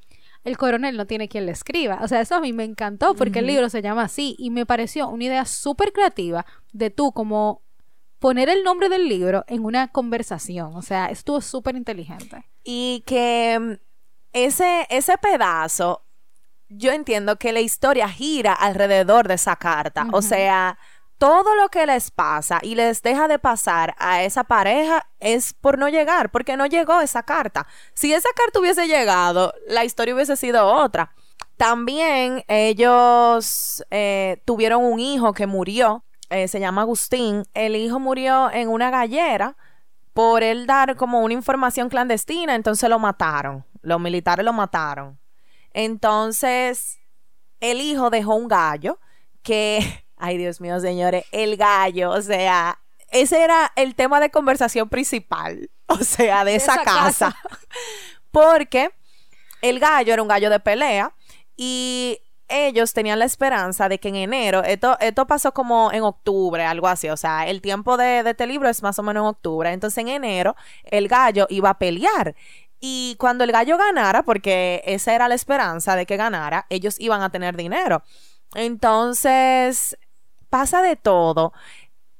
el 0.43 0.57
coronel 0.57 0.97
no 0.97 1.05
tiene 1.05 1.29
quien 1.29 1.45
le 1.45 1.51
escriba. 1.51 1.99
O 2.01 2.07
sea, 2.07 2.21
eso 2.21 2.33
a 2.33 2.41
mí 2.41 2.51
me 2.51 2.63
encantó 2.63 3.13
porque 3.13 3.39
el 3.39 3.47
libro 3.47 3.69
se 3.69 3.83
llama 3.83 4.03
así 4.03 4.35
y 4.39 4.49
me 4.49 4.65
pareció 4.65 5.07
una 5.07 5.25
idea 5.25 5.45
súper 5.45 5.93
creativa 5.93 6.47
de 6.73 6.89
tú 6.89 7.11
como 7.11 7.61
poner 8.17 8.49
el 8.49 8.63
nombre 8.63 8.89
del 8.89 9.07
libro 9.07 9.45
en 9.47 9.63
una 9.63 9.89
conversación. 9.89 10.75
O 10.75 10.81
sea, 10.81 11.07
estuvo 11.07 11.41
súper 11.41 11.75
inteligente. 11.75 12.45
Y 12.63 13.03
que 13.05 13.79
ese, 14.33 14.87
ese 14.89 15.17
pedazo, 15.17 16.03
yo 16.69 16.91
entiendo 16.91 17.37
que 17.37 17.53
la 17.53 17.61
historia 17.61 18.09
gira 18.09 18.53
alrededor 18.53 19.27
de 19.27 19.35
esa 19.35 19.55
carta. 19.55 20.07
O 20.11 20.21
sea, 20.21 20.77
todo 21.17 21.55
lo 21.55 21.69
que 21.69 21.85
les 21.85 22.11
pasa 22.11 22.59
y 22.61 22.75
les 22.75 23.01
deja 23.01 23.27
de 23.27 23.39
pasar 23.39 23.95
a 23.97 24.23
esa 24.23 24.43
pareja 24.43 25.07
es 25.19 25.53
por 25.53 25.77
no 25.77 25.89
llegar, 25.89 26.29
porque 26.29 26.57
no 26.57 26.65
llegó 26.65 26.99
esa 27.01 27.23
carta. 27.23 27.67
Si 27.93 28.13
esa 28.13 28.29
carta 28.35 28.59
hubiese 28.59 28.87
llegado, 28.87 29.53
la 29.67 29.85
historia 29.85 30.13
hubiese 30.13 30.35
sido 30.35 30.65
otra. 30.65 31.13
También 31.55 32.43
ellos 32.47 33.83
eh, 33.89 34.41
tuvieron 34.45 34.83
un 34.83 34.99
hijo 34.99 35.33
que 35.33 35.47
murió 35.47 36.03
eh, 36.29 36.47
se 36.47 36.59
llama 36.59 36.81
Agustín, 36.81 37.45
el 37.53 37.75
hijo 37.75 37.99
murió 37.99 38.51
en 38.51 38.67
una 38.67 38.89
gallera 38.89 39.55
por 40.13 40.43
él 40.43 40.67
dar 40.67 40.95
como 40.97 41.21
una 41.21 41.33
información 41.33 41.89
clandestina, 41.89 42.55
entonces 42.55 42.89
lo 42.89 42.99
mataron. 42.99 43.63
Los 43.87 44.01
militares 44.01 44.43
lo 44.43 44.51
mataron. 44.51 45.17
Entonces, 45.71 46.99
el 47.61 47.79
hijo 47.79 48.09
dejó 48.09 48.35
un 48.35 48.49
gallo 48.49 48.99
que, 49.43 49.79
ay 50.17 50.37
Dios 50.37 50.59
mío, 50.59 50.77
señores, 50.81 51.23
el 51.31 51.55
gallo, 51.55 52.11
o 52.11 52.21
sea, 52.21 52.81
ese 53.09 53.41
era 53.41 53.71
el 53.77 53.95
tema 53.95 54.19
de 54.19 54.29
conversación 54.29 54.89
principal, 54.89 55.69
o 55.87 55.99
sea, 55.99 56.43
de, 56.43 56.55
esa, 56.55 56.83
casa. 56.83 57.33
Porque 58.29 58.91
el 59.61 59.79
gallo 59.79 60.11
era 60.11 60.21
un 60.21 60.27
gallo 60.27 60.49
de 60.49 60.59
pelea 60.59 61.13
y 61.55 62.19
ellos 62.49 62.91
tenían 62.91 63.19
la 63.19 63.25
esperanza 63.25 63.87
de 63.87 63.99
que 63.99 64.09
en 64.09 64.15
enero, 64.15 64.63
esto, 64.63 64.97
esto 64.99 65.27
pasó 65.27 65.53
como 65.53 65.93
en 65.93 66.03
octubre, 66.03 66.65
algo 66.65 66.89
así, 66.89 67.07
o 67.09 67.15
sea, 67.17 67.47
el 67.47 67.61
tiempo 67.61 67.95
de, 67.95 68.23
de 68.23 68.31
este 68.31 68.47
libro 68.47 68.67
es 68.67 68.83
más 68.83 68.99
o 68.99 69.03
menos 69.03 69.21
en 69.21 69.27
octubre, 69.27 69.71
entonces 69.71 69.99
en 69.99 70.09
enero 70.09 70.57
el 70.83 71.07
gallo 71.07 71.47
iba 71.49 71.69
a 71.69 71.79
pelear 71.79 72.35
y 72.79 73.15
cuando 73.19 73.43
el 73.43 73.51
gallo 73.51 73.77
ganara, 73.77 74.23
porque 74.23 74.83
esa 74.85 75.13
era 75.13 75.27
la 75.27 75.35
esperanza 75.35 75.95
de 75.95 76.05
que 76.05 76.17
ganara, 76.17 76.65
ellos 76.69 76.95
iban 76.99 77.21
a 77.21 77.29
tener 77.29 77.55
dinero. 77.57 78.03
Entonces, 78.53 79.97
pasa 80.49 80.81
de 80.81 80.95
todo. 80.95 81.53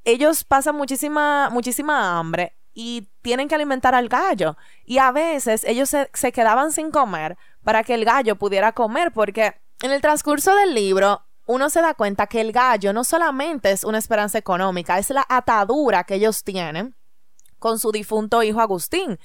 Ellos 0.04 0.44
pasan 0.44 0.76
muchísima, 0.76 1.50
muchísima 1.52 2.18
hambre 2.18 2.56
y 2.74 3.10
tienen 3.22 3.48
que 3.48 3.56
alimentar 3.56 3.94
al 3.96 4.10
gallo. 4.10 4.58
Y 4.86 4.98
a 5.00 5.12
veces 5.12 5.64
ellos 5.64 5.90
se, 5.90 6.10
se 6.14 6.32
quedaban 6.32 6.72
sin 6.72 6.92
comer 6.92 7.38
para 7.64 7.84
que 7.84 7.94
el 7.94 8.06
gallo 8.06 8.36
pudiera 8.36 8.72
comer, 8.72 9.12
porque 9.12 9.56
en 9.82 9.92
el 9.92 10.02
transcurso 10.02 10.56
del 10.56 10.74
libro 10.74 11.24
uno 11.46 11.70
se 11.70 11.82
da 11.82 11.94
cuenta 11.94 12.28
que 12.28 12.42
el 12.42 12.52
gallo 12.52 12.94
no 12.94 13.04
solamente 13.04 13.72
es 13.72 13.84
una 13.84 13.98
esperanza 13.98 14.38
económica, 14.38 15.00
es 15.00 15.10
la 15.10 15.26
atadura 15.28 16.04
que 16.04 16.16
ellos 16.16 16.44
tienen 16.44 16.96
con 17.58 17.80
su 17.80 17.92
difunto 17.92 18.44
hijo 18.44 18.62
Agustín. 18.62 19.18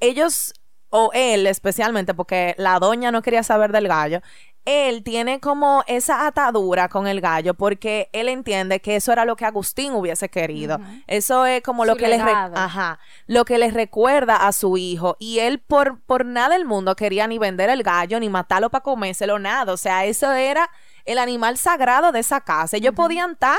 Ellos 0.00 0.54
o 0.96 1.10
él 1.12 1.48
especialmente, 1.48 2.14
porque 2.14 2.54
la 2.56 2.78
doña 2.78 3.10
no 3.10 3.20
quería 3.20 3.42
saber 3.42 3.72
del 3.72 3.88
gallo, 3.88 4.20
él 4.64 5.02
tiene 5.02 5.40
como 5.40 5.82
esa 5.88 6.24
atadura 6.24 6.88
con 6.88 7.08
el 7.08 7.20
gallo 7.20 7.54
porque 7.54 8.08
él 8.12 8.28
entiende 8.28 8.78
que 8.78 8.94
eso 8.94 9.10
era 9.10 9.24
lo 9.24 9.34
que 9.34 9.44
Agustín 9.44 9.92
hubiese 9.92 10.28
querido. 10.28 10.78
Eso 11.08 11.46
es 11.46 11.62
como 11.62 11.84
lo 11.84 11.96
que, 11.96 12.06
le 12.06 12.14
Ajá, 12.20 13.00
lo 13.26 13.44
que 13.44 13.58
le 13.58 13.72
recuerda 13.72 14.36
a 14.36 14.52
su 14.52 14.76
hijo. 14.76 15.16
Y 15.18 15.40
él 15.40 15.58
por, 15.58 16.00
por 16.02 16.24
nada 16.24 16.50
del 16.50 16.64
mundo 16.64 16.94
quería 16.94 17.26
ni 17.26 17.38
vender 17.38 17.70
el 17.70 17.82
gallo, 17.82 18.20
ni 18.20 18.28
matarlo 18.28 18.70
para 18.70 18.84
comérselo, 18.84 19.40
nada. 19.40 19.72
O 19.72 19.76
sea, 19.76 20.04
eso 20.04 20.32
era 20.32 20.70
el 21.04 21.18
animal 21.18 21.58
sagrado 21.58 22.12
de 22.12 22.20
esa 22.20 22.40
casa. 22.40 22.76
Ellos 22.76 22.94
podían 22.94 23.32
estar 23.32 23.58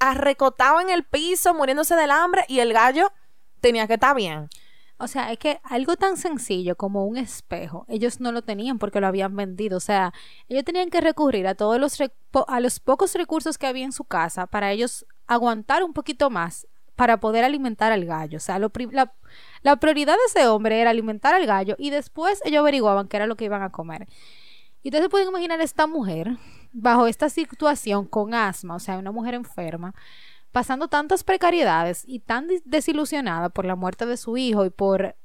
arrecotados 0.00 0.82
en 0.82 0.90
el 0.90 1.02
piso, 1.02 1.54
muriéndose 1.54 1.96
del 1.96 2.10
hambre, 2.10 2.44
y 2.46 2.60
el 2.60 2.74
gallo 2.74 3.10
tenía 3.62 3.86
que 3.86 3.94
estar 3.94 4.14
bien. 4.14 4.50
O 5.00 5.06
sea, 5.06 5.30
es 5.32 5.38
que 5.38 5.60
algo 5.62 5.96
tan 5.96 6.16
sencillo 6.16 6.76
como 6.76 7.06
un 7.06 7.16
espejo, 7.16 7.86
ellos 7.88 8.18
no 8.20 8.32
lo 8.32 8.42
tenían 8.42 8.78
porque 8.80 9.00
lo 9.00 9.06
habían 9.06 9.36
vendido. 9.36 9.76
O 9.76 9.80
sea, 9.80 10.12
ellos 10.48 10.64
tenían 10.64 10.90
que 10.90 11.00
recurrir 11.00 11.46
a 11.46 11.54
todos 11.54 11.78
los 11.78 11.96
a 12.48 12.60
los 12.60 12.80
pocos 12.80 13.14
recursos 13.14 13.58
que 13.58 13.68
había 13.68 13.84
en 13.84 13.92
su 13.92 14.04
casa 14.04 14.46
para 14.46 14.72
ellos 14.72 15.06
aguantar 15.28 15.84
un 15.84 15.92
poquito 15.92 16.30
más 16.30 16.66
para 16.96 17.20
poder 17.20 17.44
alimentar 17.44 17.92
al 17.92 18.04
gallo. 18.06 18.38
O 18.38 18.40
sea, 18.40 18.58
lo 18.58 18.72
la, 19.62 19.76
prioridad 19.76 20.14
de 20.14 20.40
ese 20.40 20.48
hombre 20.48 20.80
era 20.80 20.90
alimentar 20.90 21.32
al 21.32 21.46
gallo 21.46 21.76
y 21.78 21.90
después 21.90 22.42
ellos 22.44 22.58
averiguaban 22.58 23.06
qué 23.06 23.18
era 23.18 23.26
lo 23.28 23.36
que 23.36 23.44
iban 23.44 23.62
a 23.62 23.70
comer. 23.70 24.08
Y 24.82 24.88
entonces 24.88 25.08
pueden 25.08 25.28
imaginar 25.28 25.60
esta 25.60 25.86
mujer 25.86 26.38
bajo 26.72 27.06
esta 27.06 27.28
situación 27.28 28.04
con 28.04 28.34
asma, 28.34 28.74
o 28.74 28.80
sea, 28.80 28.98
una 28.98 29.12
mujer 29.12 29.34
enferma 29.34 29.94
pasando 30.52 30.88
tantas 30.88 31.24
precariedades 31.24 32.04
y 32.06 32.20
tan 32.20 32.48
desilusionada 32.64 33.48
por 33.48 33.64
la 33.64 33.76
muerte 33.76 34.06
de 34.06 34.16
su 34.16 34.36
hijo 34.36 34.64
y 34.64 34.70
por 34.70 35.16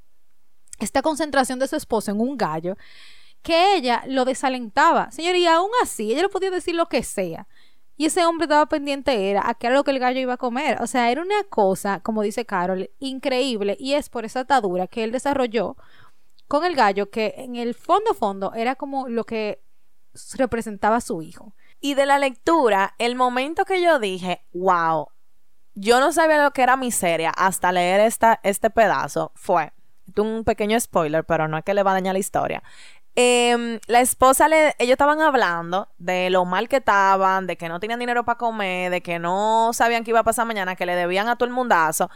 esta 0.79 1.01
concentración 1.01 1.59
de 1.59 1.67
su 1.67 1.75
esposo 1.75 2.11
en 2.11 2.19
un 2.19 2.37
gallo, 2.37 2.77
que 3.41 3.75
ella 3.75 4.03
lo 4.07 4.25
desalentaba. 4.25 5.11
Señor, 5.11 5.35
y 5.35 5.45
aún 5.47 5.69
así, 5.81 6.11
ella 6.11 6.23
le 6.23 6.29
podía 6.29 6.51
decir 6.51 6.75
lo 6.75 6.87
que 6.87 7.03
sea. 7.03 7.47
Y 7.95 8.05
ese 8.05 8.25
hombre 8.25 8.45
estaba 8.45 8.65
pendiente 8.65 9.29
era 9.29 9.47
a 9.47 9.53
qué 9.53 9.67
era 9.67 9.75
lo 9.75 9.83
que 9.83 9.91
el 9.91 9.99
gallo 9.99 10.19
iba 10.19 10.33
a 10.33 10.37
comer. 10.37 10.81
O 10.81 10.87
sea, 10.87 11.11
era 11.11 11.21
una 11.21 11.43
cosa, 11.49 11.99
como 11.99 12.23
dice 12.23 12.45
Carol, 12.45 12.89
increíble. 12.99 13.77
Y 13.79 13.93
es 13.93 14.09
por 14.09 14.25
esa 14.25 14.41
atadura 14.41 14.87
que 14.87 15.03
él 15.03 15.11
desarrolló 15.11 15.77
con 16.47 16.65
el 16.65 16.75
gallo, 16.75 17.09
que 17.11 17.35
en 17.37 17.55
el 17.55 17.75
fondo 17.75 18.13
fondo 18.13 18.53
era 18.53 18.75
como 18.75 19.07
lo 19.07 19.25
que 19.25 19.61
representaba 20.35 20.97
a 20.97 21.01
su 21.01 21.21
hijo. 21.21 21.53
Y 21.79 21.93
de 21.93 22.05
la 22.05 22.17
lectura, 22.17 22.95
el 22.97 23.15
momento 23.15 23.65
que 23.65 23.81
yo 23.81 23.99
dije, 23.99 24.41
wow, 24.53 25.07
yo 25.75 25.99
no 25.99 26.11
sabía 26.11 26.43
lo 26.43 26.51
que 26.51 26.63
era 26.63 26.77
miseria 26.77 27.31
hasta 27.31 27.71
leer 27.71 27.99
esta, 28.01 28.39
este 28.43 28.69
pedazo 28.69 29.31
fue, 29.35 29.71
un 30.17 30.43
pequeño 30.43 30.79
spoiler, 30.79 31.23
pero 31.23 31.47
no 31.47 31.57
es 31.57 31.63
que 31.63 31.73
le 31.73 31.83
va 31.83 31.91
a 31.91 31.95
dañar 31.95 32.13
la 32.13 32.19
historia. 32.19 32.63
Em, 33.15 33.79
la 33.87 34.01
esposa 34.01 34.47
le, 34.47 34.75
ellos 34.79 34.93
estaban 34.93 35.21
hablando 35.21 35.89
de 35.99 36.29
lo 36.29 36.45
mal 36.45 36.67
que 36.67 36.77
estaban, 36.77 37.45
de 37.45 37.57
que 37.57 37.69
no 37.69 37.79
tenían 37.79 37.99
dinero 37.99 38.25
para 38.25 38.37
comer, 38.37 38.91
de 38.91 39.01
que 39.01 39.19
no 39.19 39.71
sabían 39.73 40.03
qué 40.03 40.11
iba 40.11 40.19
a 40.19 40.23
pasar 40.23 40.47
mañana, 40.47 40.75
que 40.75 40.85
le 40.85 40.95
debían 40.95 41.27
a 41.27 41.35
todo 41.35 41.47
el 41.47 41.53
mundazo. 41.53 42.09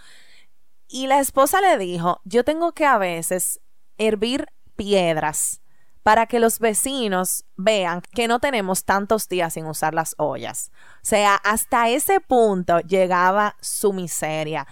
Y 0.87 1.07
la 1.07 1.19
esposa 1.19 1.61
le 1.61 1.77
dijo, 1.77 2.21
yo 2.23 2.43
tengo 2.43 2.71
que 2.71 2.85
a 2.85 2.97
veces 2.97 3.59
hervir 3.97 4.47
piedras 4.75 5.61
para 6.07 6.25
que 6.25 6.39
los 6.39 6.59
vecinos 6.59 7.43
vean 7.57 8.01
que 8.13 8.29
no 8.29 8.39
tenemos 8.39 8.85
tantos 8.85 9.27
días 9.27 9.55
sin 9.55 9.65
usar 9.65 9.93
las 9.93 10.15
ollas. 10.17 10.71
O 11.03 11.05
sea, 11.05 11.35
hasta 11.35 11.89
ese 11.89 12.21
punto 12.21 12.79
llegaba 12.79 13.57
su 13.59 13.91
miseria. 13.91 14.65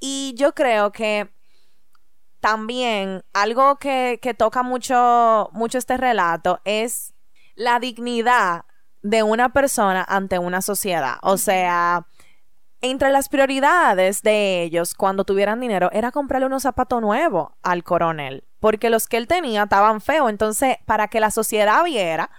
Y 0.00 0.34
yo 0.36 0.56
creo 0.56 0.90
que 0.90 1.30
también 2.40 3.22
algo 3.32 3.76
que, 3.76 4.18
toca 4.36 4.64
mucho, 4.64 5.50
mucho 5.52 5.78
este 5.78 5.96
relato 5.98 6.60
es 6.64 7.14
la 7.54 7.78
dignidad 7.78 8.64
de 9.02 9.22
una 9.22 9.52
persona 9.52 10.04
ante 10.08 10.40
una 10.40 10.62
sociedad. 10.62 11.18
O 11.22 11.36
sea, 11.36 12.08
entre 12.80 13.10
las 13.10 13.28
prioridades 13.28 14.22
de 14.22 14.64
ellos 14.64 14.94
cuando 14.94 15.22
tuvieran 15.22 15.60
dinero 15.60 15.90
era 15.92 16.10
comprarle 16.10 16.46
unos 16.46 16.64
zapatos 16.64 17.00
nuevos 17.00 17.52
al 17.62 17.84
coronel, 17.84 18.48
porque 18.62 18.90
los 18.90 19.08
que 19.08 19.16
él 19.16 19.26
tenía 19.26 19.64
estaban 19.64 20.00
feos, 20.00 20.30
entonces 20.30 20.76
para 20.86 21.08
que 21.08 21.18
la 21.18 21.32
sociedad 21.32 21.82
viera 21.82 22.30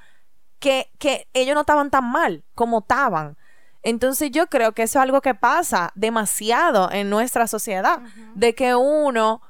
que, 0.59 0.89
que 0.97 1.27
ellos 1.33 1.53
no 1.53 1.61
estaban 1.61 1.91
tan 1.91 2.09
mal 2.09 2.45
como 2.55 2.79
estaban. 2.79 3.37
Entonces 3.81 4.31
yo 4.31 4.47
creo 4.47 4.71
que 4.71 4.83
eso 4.83 4.99
es 4.99 5.03
algo 5.03 5.19
que 5.19 5.35
pasa 5.35 5.91
demasiado 5.95 6.89
en 6.93 7.09
nuestra 7.09 7.45
sociedad, 7.45 7.99
de 8.35 8.55
que 8.55 8.73
uno 8.73 9.41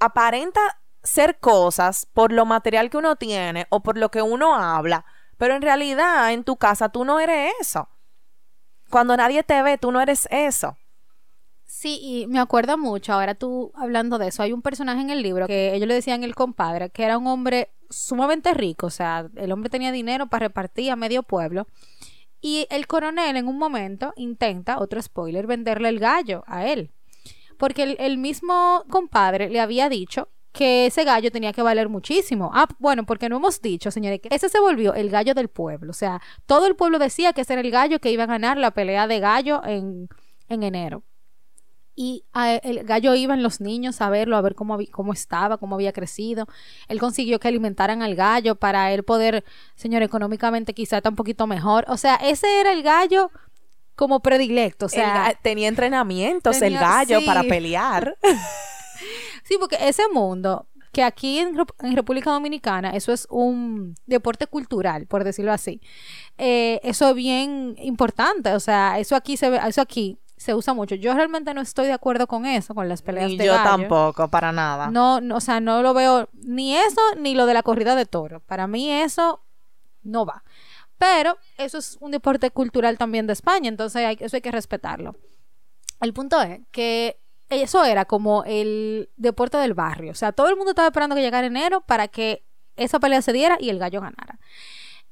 aparenta 0.00 0.62
ser 1.02 1.38
cosas 1.38 2.06
por 2.14 2.32
lo 2.32 2.46
material 2.46 2.88
que 2.88 2.96
uno 2.96 3.16
tiene 3.16 3.66
o 3.68 3.82
por 3.82 3.98
lo 3.98 4.10
que 4.10 4.22
uno 4.22 4.54
habla, 4.54 5.04
pero 5.36 5.54
en 5.54 5.60
realidad 5.60 6.32
en 6.32 6.44
tu 6.44 6.56
casa 6.56 6.88
tú 6.88 7.04
no 7.04 7.20
eres 7.20 7.52
eso. 7.60 7.90
Cuando 8.88 9.18
nadie 9.18 9.42
te 9.42 9.62
ve, 9.62 9.76
tú 9.76 9.92
no 9.92 10.00
eres 10.00 10.26
eso. 10.30 10.78
Sí, 11.74 11.98
y 12.02 12.26
me 12.26 12.38
acuerdo 12.38 12.76
mucho, 12.76 13.14
ahora 13.14 13.34
tú 13.34 13.72
hablando 13.74 14.18
de 14.18 14.28
eso, 14.28 14.42
hay 14.42 14.52
un 14.52 14.60
personaje 14.60 15.00
en 15.00 15.08
el 15.08 15.22
libro 15.22 15.46
que 15.46 15.74
ellos 15.74 15.88
le 15.88 15.94
decían 15.94 16.22
el 16.22 16.34
compadre, 16.34 16.90
que 16.90 17.02
era 17.02 17.16
un 17.16 17.26
hombre 17.26 17.70
sumamente 17.88 18.52
rico, 18.52 18.88
o 18.88 18.90
sea, 18.90 19.30
el 19.36 19.50
hombre 19.52 19.70
tenía 19.70 19.90
dinero 19.90 20.26
para 20.26 20.48
repartir 20.48 20.90
a 20.90 20.96
medio 20.96 21.22
pueblo. 21.22 21.66
Y 22.42 22.66
el 22.68 22.86
coronel 22.86 23.38
en 23.38 23.48
un 23.48 23.56
momento 23.56 24.12
intenta, 24.16 24.78
otro 24.80 25.00
spoiler, 25.00 25.46
venderle 25.46 25.88
el 25.88 25.98
gallo 25.98 26.44
a 26.46 26.66
él. 26.66 26.90
Porque 27.56 27.84
el, 27.84 27.96
el 28.00 28.18
mismo 28.18 28.84
compadre 28.90 29.48
le 29.48 29.58
había 29.58 29.88
dicho 29.88 30.28
que 30.52 30.86
ese 30.86 31.04
gallo 31.04 31.30
tenía 31.32 31.54
que 31.54 31.62
valer 31.62 31.88
muchísimo. 31.88 32.50
Ah, 32.52 32.68
bueno, 32.80 33.06
porque 33.06 33.30
no 33.30 33.36
hemos 33.36 33.62
dicho, 33.62 33.90
señores, 33.90 34.20
que 34.20 34.28
ese 34.30 34.50
se 34.50 34.60
volvió 34.60 34.92
el 34.92 35.08
gallo 35.08 35.32
del 35.32 35.48
pueblo. 35.48 35.90
O 35.90 35.94
sea, 35.94 36.20
todo 36.44 36.66
el 36.66 36.76
pueblo 36.76 36.98
decía 36.98 37.32
que 37.32 37.40
ese 37.40 37.54
era 37.54 37.62
el 37.62 37.70
gallo 37.70 37.98
que 37.98 38.12
iba 38.12 38.24
a 38.24 38.26
ganar 38.26 38.58
la 38.58 38.72
pelea 38.72 39.06
de 39.06 39.20
gallo 39.20 39.62
en, 39.64 40.08
en 40.48 40.62
enero. 40.64 41.02
Y 41.94 42.24
el 42.62 42.84
gallo 42.84 43.14
iban 43.14 43.42
los 43.42 43.60
niños 43.60 44.00
a 44.00 44.08
verlo, 44.08 44.36
a 44.36 44.40
ver 44.40 44.54
cómo, 44.54 44.78
cómo 44.90 45.12
estaba, 45.12 45.58
cómo 45.58 45.74
había 45.74 45.92
crecido. 45.92 46.46
Él 46.88 46.98
consiguió 46.98 47.38
que 47.38 47.48
alimentaran 47.48 48.02
al 48.02 48.14
gallo 48.14 48.54
para 48.54 48.92
él 48.92 49.02
poder, 49.02 49.44
señor, 49.74 50.02
económicamente 50.02 50.74
quizá 50.74 50.96
está 50.98 51.10
un 51.10 51.16
poquito 51.16 51.46
mejor. 51.46 51.84
O 51.88 51.96
sea, 51.96 52.16
ese 52.16 52.60
era 52.60 52.72
el 52.72 52.82
gallo 52.82 53.30
como 53.94 54.20
predilecto. 54.20 54.86
O 54.86 54.88
sea, 54.88 55.38
tenía 55.42 55.68
entrenamientos 55.68 56.60
el 56.62 56.74
gallo 56.74 57.24
para 57.26 57.42
pelear. 57.42 58.16
Sí, 59.44 59.56
porque 59.58 59.76
ese 59.80 60.02
mundo, 60.12 60.68
que 60.92 61.02
aquí 61.02 61.38
en, 61.38 61.56
República 61.96 62.30
Dominicana, 62.30 62.90
eso 62.90 63.12
es 63.12 63.26
un 63.30 63.94
deporte 64.06 64.46
cultural, 64.46 65.06
por 65.06 65.24
decirlo 65.24 65.52
así. 65.52 65.80
Eh, 66.38 66.80
eso 66.82 67.10
es 67.10 67.14
bien 67.14 67.74
importante, 67.78 68.52
o 68.54 68.60
sea, 68.60 68.98
eso 68.98 69.16
aquí 69.16 69.36
se 69.36 69.50
ve, 69.50 69.60
eso 69.66 69.80
aquí 69.80 70.18
se 70.42 70.54
usa 70.54 70.74
mucho. 70.74 70.94
Yo 70.96 71.14
realmente 71.14 71.54
no 71.54 71.60
estoy 71.60 71.86
de 71.86 71.92
acuerdo 71.92 72.26
con 72.26 72.44
eso, 72.44 72.74
con 72.74 72.88
las 72.88 73.00
peleas 73.00 73.30
ni 73.30 73.36
de 73.36 73.46
yo 73.46 73.54
tampoco, 73.54 74.28
para 74.28 74.52
nada. 74.52 74.90
No, 74.90 75.20
no, 75.20 75.36
o 75.36 75.40
sea, 75.40 75.60
no 75.60 75.82
lo 75.82 75.94
veo 75.94 76.28
ni 76.32 76.76
eso 76.76 77.00
ni 77.16 77.34
lo 77.34 77.46
de 77.46 77.54
la 77.54 77.62
corrida 77.62 77.94
de 77.94 78.06
toro. 78.06 78.40
Para 78.40 78.66
mí 78.66 78.90
eso 78.90 79.40
no 80.02 80.26
va. 80.26 80.42
Pero 80.98 81.38
eso 81.58 81.78
es 81.78 81.96
un 82.00 82.10
deporte 82.10 82.50
cultural 82.50 82.98
también 82.98 83.26
de 83.26 83.32
España, 83.32 83.68
entonces 83.68 84.04
hay, 84.04 84.16
eso 84.20 84.36
hay 84.36 84.42
que 84.42 84.50
respetarlo. 84.50 85.16
El 86.00 86.12
punto 86.12 86.40
es 86.42 86.60
que 86.72 87.18
eso 87.48 87.84
era 87.84 88.04
como 88.04 88.44
el 88.44 89.10
deporte 89.16 89.56
del 89.58 89.74
barrio. 89.74 90.12
O 90.12 90.14
sea, 90.14 90.32
todo 90.32 90.48
el 90.48 90.56
mundo 90.56 90.70
estaba 90.70 90.88
esperando 90.88 91.14
que 91.14 91.22
llegara 91.22 91.46
enero 91.46 91.82
para 91.82 92.08
que 92.08 92.44
esa 92.76 92.98
pelea 92.98 93.22
se 93.22 93.32
diera 93.32 93.56
y 93.60 93.70
el 93.70 93.78
gallo 93.78 94.00
ganara. 94.00 94.38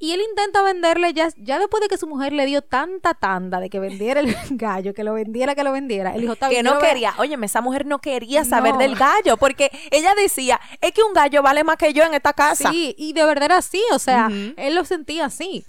Y 0.03 0.13
él 0.13 0.23
intenta 0.29 0.63
venderle 0.63 1.13
ya, 1.13 1.29
ya 1.37 1.59
después 1.59 1.83
de 1.83 1.89
que 1.89 1.99
su 1.99 2.07
mujer 2.07 2.33
le 2.33 2.47
dio 2.47 2.63
tanta 2.63 3.13
tanda 3.13 3.61
de 3.61 3.69
que 3.69 3.79
vendiera 3.79 4.21
el 4.21 4.35
gallo, 4.53 4.95
que 4.95 5.05
lo 5.05 5.13
vendiera, 5.13 5.55
que 5.55 5.63
lo 5.63 5.73
vendiera. 5.73 6.15
Él 6.15 6.23
dijo, 6.23 6.37
Que 6.49 6.63
no 6.63 6.79
quería, 6.79 7.15
oye, 7.19 7.37
esa 7.43 7.61
mujer 7.61 7.85
no 7.85 7.99
quería 7.99 8.45
saber 8.47 8.73
No. 8.73 8.79
del 8.79 8.97
gallo, 8.97 9.37
porque 9.37 9.71
ella 9.91 10.15
decía, 10.15 10.59
es 10.81 10.93
que 10.93 11.03
un 11.03 11.13
gallo 11.13 11.43
vale 11.43 11.65
más 11.65 11.77
que 11.77 11.93
yo 11.93 12.03
en 12.03 12.15
esta 12.15 12.33
casa. 12.33 12.71
Sí, 12.71 12.95
y 12.97 13.13
de 13.13 13.25
verdad 13.27 13.45
era 13.45 13.57
así, 13.59 13.83
o 13.93 13.99
sea, 13.99 14.31
él 14.57 14.75
lo 14.75 14.87
sentía 14.87 15.27
así. 15.27 15.67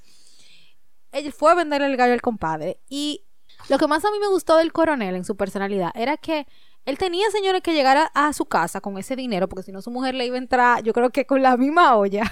Él 1.12 1.34
fue 1.34 1.52
a 1.52 1.56
venderle 1.56 1.88
el 1.88 1.98
gallo 1.98 2.14
al 2.14 2.22
compadre. 2.22 2.80
Y 2.88 3.26
lo 3.68 3.78
que 3.78 3.88
más 3.88 4.06
a 4.06 4.12
mí 4.12 4.20
me 4.20 4.30
gustó 4.30 4.56
del 4.56 4.72
coronel 4.72 5.14
en 5.16 5.26
su 5.26 5.36
personalidad 5.36 5.92
era 5.94 6.16
que 6.16 6.48
él 6.86 6.98
tenía, 6.98 7.30
señores, 7.32 7.62
que 7.62 7.74
llegar 7.74 7.98
a, 7.98 8.06
a 8.14 8.32
su 8.32 8.46
casa 8.46 8.80
con 8.80 8.98
ese 8.98 9.18
dinero, 9.18 9.50
porque 9.50 9.64
si 9.64 9.74
no 9.74 9.82
su 9.82 9.92
mujer 9.92 10.16
le 10.16 10.26
iba 10.26 10.36
a 10.36 10.40
entrar, 10.40 10.84
yo 10.84 10.94
creo 10.94 11.10
que 11.10 11.26
con 11.26 11.42
la 11.42 11.58
misma 11.58 11.98
olla. 11.98 12.24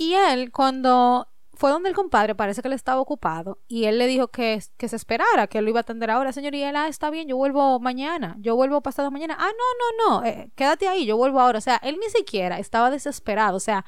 Y 0.00 0.14
él, 0.14 0.50
cuando 0.50 1.28
fue 1.52 1.70
donde 1.70 1.90
el 1.90 1.94
compadre, 1.94 2.34
parece 2.34 2.62
que 2.62 2.68
él 2.68 2.72
estaba 2.72 3.02
ocupado, 3.02 3.58
y 3.68 3.84
él 3.84 3.98
le 3.98 4.06
dijo 4.06 4.28
que, 4.28 4.58
que 4.78 4.88
se 4.88 4.96
esperara, 4.96 5.46
que 5.46 5.60
lo 5.60 5.68
iba 5.68 5.80
a 5.80 5.82
atender 5.82 6.10
ahora, 6.10 6.32
señor, 6.32 6.54
y 6.54 6.62
él, 6.62 6.74
ah, 6.74 6.88
está 6.88 7.10
bien, 7.10 7.28
yo 7.28 7.36
vuelvo 7.36 7.78
mañana, 7.80 8.34
yo 8.38 8.56
vuelvo 8.56 8.80
pasado 8.80 9.10
mañana, 9.10 9.36
ah, 9.38 9.50
no, 9.50 10.08
no, 10.08 10.20
no, 10.20 10.26
eh, 10.26 10.50
quédate 10.54 10.88
ahí, 10.88 11.04
yo 11.04 11.18
vuelvo 11.18 11.38
ahora, 11.38 11.58
o 11.58 11.60
sea, 11.60 11.76
él 11.82 11.98
ni 12.00 12.08
siquiera 12.08 12.58
estaba 12.58 12.90
desesperado, 12.90 13.58
o 13.58 13.60
sea, 13.60 13.84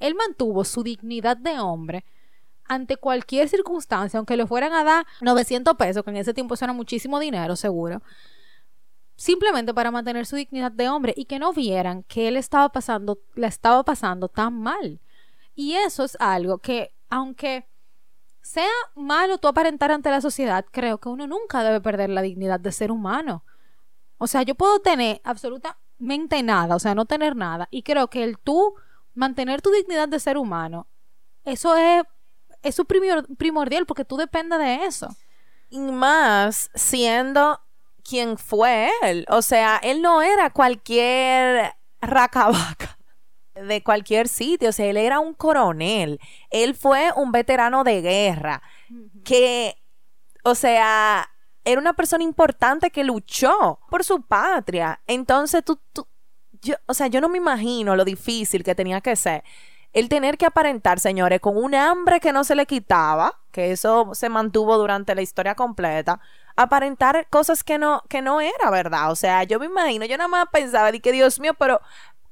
él 0.00 0.16
mantuvo 0.16 0.64
su 0.64 0.82
dignidad 0.82 1.36
de 1.36 1.60
hombre 1.60 2.04
ante 2.64 2.96
cualquier 2.96 3.48
circunstancia, 3.48 4.18
aunque 4.18 4.36
le 4.36 4.48
fueran 4.48 4.72
a 4.72 4.82
dar 4.82 5.06
900 5.20 5.76
pesos, 5.76 6.02
que 6.02 6.10
en 6.10 6.16
ese 6.16 6.34
tiempo 6.34 6.54
eso 6.54 6.64
era 6.64 6.72
muchísimo 6.72 7.20
dinero, 7.20 7.54
seguro, 7.54 8.02
simplemente 9.14 9.72
para 9.72 9.92
mantener 9.92 10.26
su 10.26 10.34
dignidad 10.34 10.72
de 10.72 10.88
hombre 10.88 11.14
y 11.16 11.26
que 11.26 11.38
no 11.38 11.52
vieran 11.52 12.02
que 12.02 12.26
él 12.26 12.36
estaba 12.36 12.70
pasando, 12.70 13.20
la 13.36 13.46
estaba 13.46 13.84
pasando 13.84 14.26
tan 14.26 14.54
mal. 14.54 15.00
Y 15.54 15.74
eso 15.74 16.04
es 16.04 16.16
algo 16.20 16.58
que, 16.58 16.94
aunque 17.10 17.68
sea 18.42 18.66
malo 18.94 19.38
tú 19.38 19.48
aparentar 19.48 19.92
ante 19.92 20.10
la 20.10 20.20
sociedad, 20.20 20.64
creo 20.70 20.98
que 20.98 21.08
uno 21.08 21.26
nunca 21.26 21.62
debe 21.62 21.80
perder 21.80 22.10
la 22.10 22.22
dignidad 22.22 22.58
de 22.58 22.72
ser 22.72 22.90
humano. 22.90 23.44
O 24.18 24.26
sea, 24.26 24.42
yo 24.42 24.54
puedo 24.54 24.80
tener 24.80 25.20
absolutamente 25.24 26.42
nada, 26.42 26.74
o 26.74 26.78
sea, 26.78 26.94
no 26.94 27.04
tener 27.04 27.36
nada, 27.36 27.68
y 27.70 27.82
creo 27.82 28.08
que 28.08 28.24
el 28.24 28.38
tú 28.38 28.74
mantener 29.14 29.62
tu 29.62 29.70
dignidad 29.70 30.08
de 30.08 30.18
ser 30.18 30.38
humano, 30.38 30.86
eso 31.44 31.76
es, 31.76 32.02
eso 32.62 32.82
es 32.82 32.88
primor- 32.88 33.36
primordial 33.36 33.86
porque 33.86 34.04
tú 34.04 34.16
dependes 34.16 34.58
de 34.58 34.84
eso. 34.84 35.08
Y 35.68 35.78
más 35.80 36.70
siendo 36.74 37.60
quien 38.04 38.36
fue 38.36 38.90
él. 39.02 39.24
O 39.28 39.42
sea, 39.42 39.78
él 39.82 40.02
no 40.02 40.22
era 40.22 40.50
cualquier 40.50 41.74
racabaca 42.00 42.98
de 43.54 43.82
cualquier 43.82 44.28
sitio. 44.28 44.70
O 44.70 44.72
sea, 44.72 44.86
él 44.86 44.96
era 44.96 45.20
un 45.20 45.34
coronel. 45.34 46.20
Él 46.50 46.74
fue 46.74 47.10
un 47.16 47.32
veterano 47.32 47.84
de 47.84 48.00
guerra. 48.00 48.62
Que, 49.24 49.76
o 50.44 50.54
sea, 50.54 51.30
era 51.64 51.80
una 51.80 51.94
persona 51.94 52.24
importante 52.24 52.90
que 52.90 53.04
luchó 53.04 53.80
por 53.90 54.04
su 54.04 54.22
patria. 54.22 55.00
Entonces, 55.06 55.64
tú, 55.64 55.80
tú 55.92 56.06
yo, 56.60 56.76
o 56.86 56.94
sea, 56.94 57.08
yo 57.08 57.20
no 57.20 57.28
me 57.28 57.38
imagino 57.38 57.96
lo 57.96 58.04
difícil 58.04 58.62
que 58.62 58.74
tenía 58.74 59.00
que 59.00 59.16
ser 59.16 59.42
el 59.92 60.08
tener 60.08 60.38
que 60.38 60.46
aparentar, 60.46 61.00
señores, 61.00 61.40
con 61.40 61.56
un 61.56 61.74
hambre 61.74 62.18
que 62.20 62.32
no 62.32 62.44
se 62.44 62.54
le 62.54 62.66
quitaba, 62.66 63.40
que 63.50 63.72
eso 63.72 64.10
se 64.14 64.28
mantuvo 64.30 64.78
durante 64.78 65.14
la 65.14 65.20
historia 65.20 65.54
completa, 65.54 66.18
aparentar 66.56 67.26
cosas 67.28 67.62
que 67.62 67.78
no, 67.78 68.02
que 68.08 68.22
no 68.22 68.40
era 68.40 68.70
verdad. 68.70 69.10
O 69.10 69.16
sea, 69.16 69.44
yo 69.44 69.60
me 69.60 69.66
imagino, 69.66 70.06
yo 70.06 70.16
nada 70.16 70.28
más 70.28 70.46
pensaba, 70.50 70.92
di 70.92 71.00
que 71.00 71.12
Dios 71.12 71.38
mío, 71.40 71.52
pero 71.54 71.80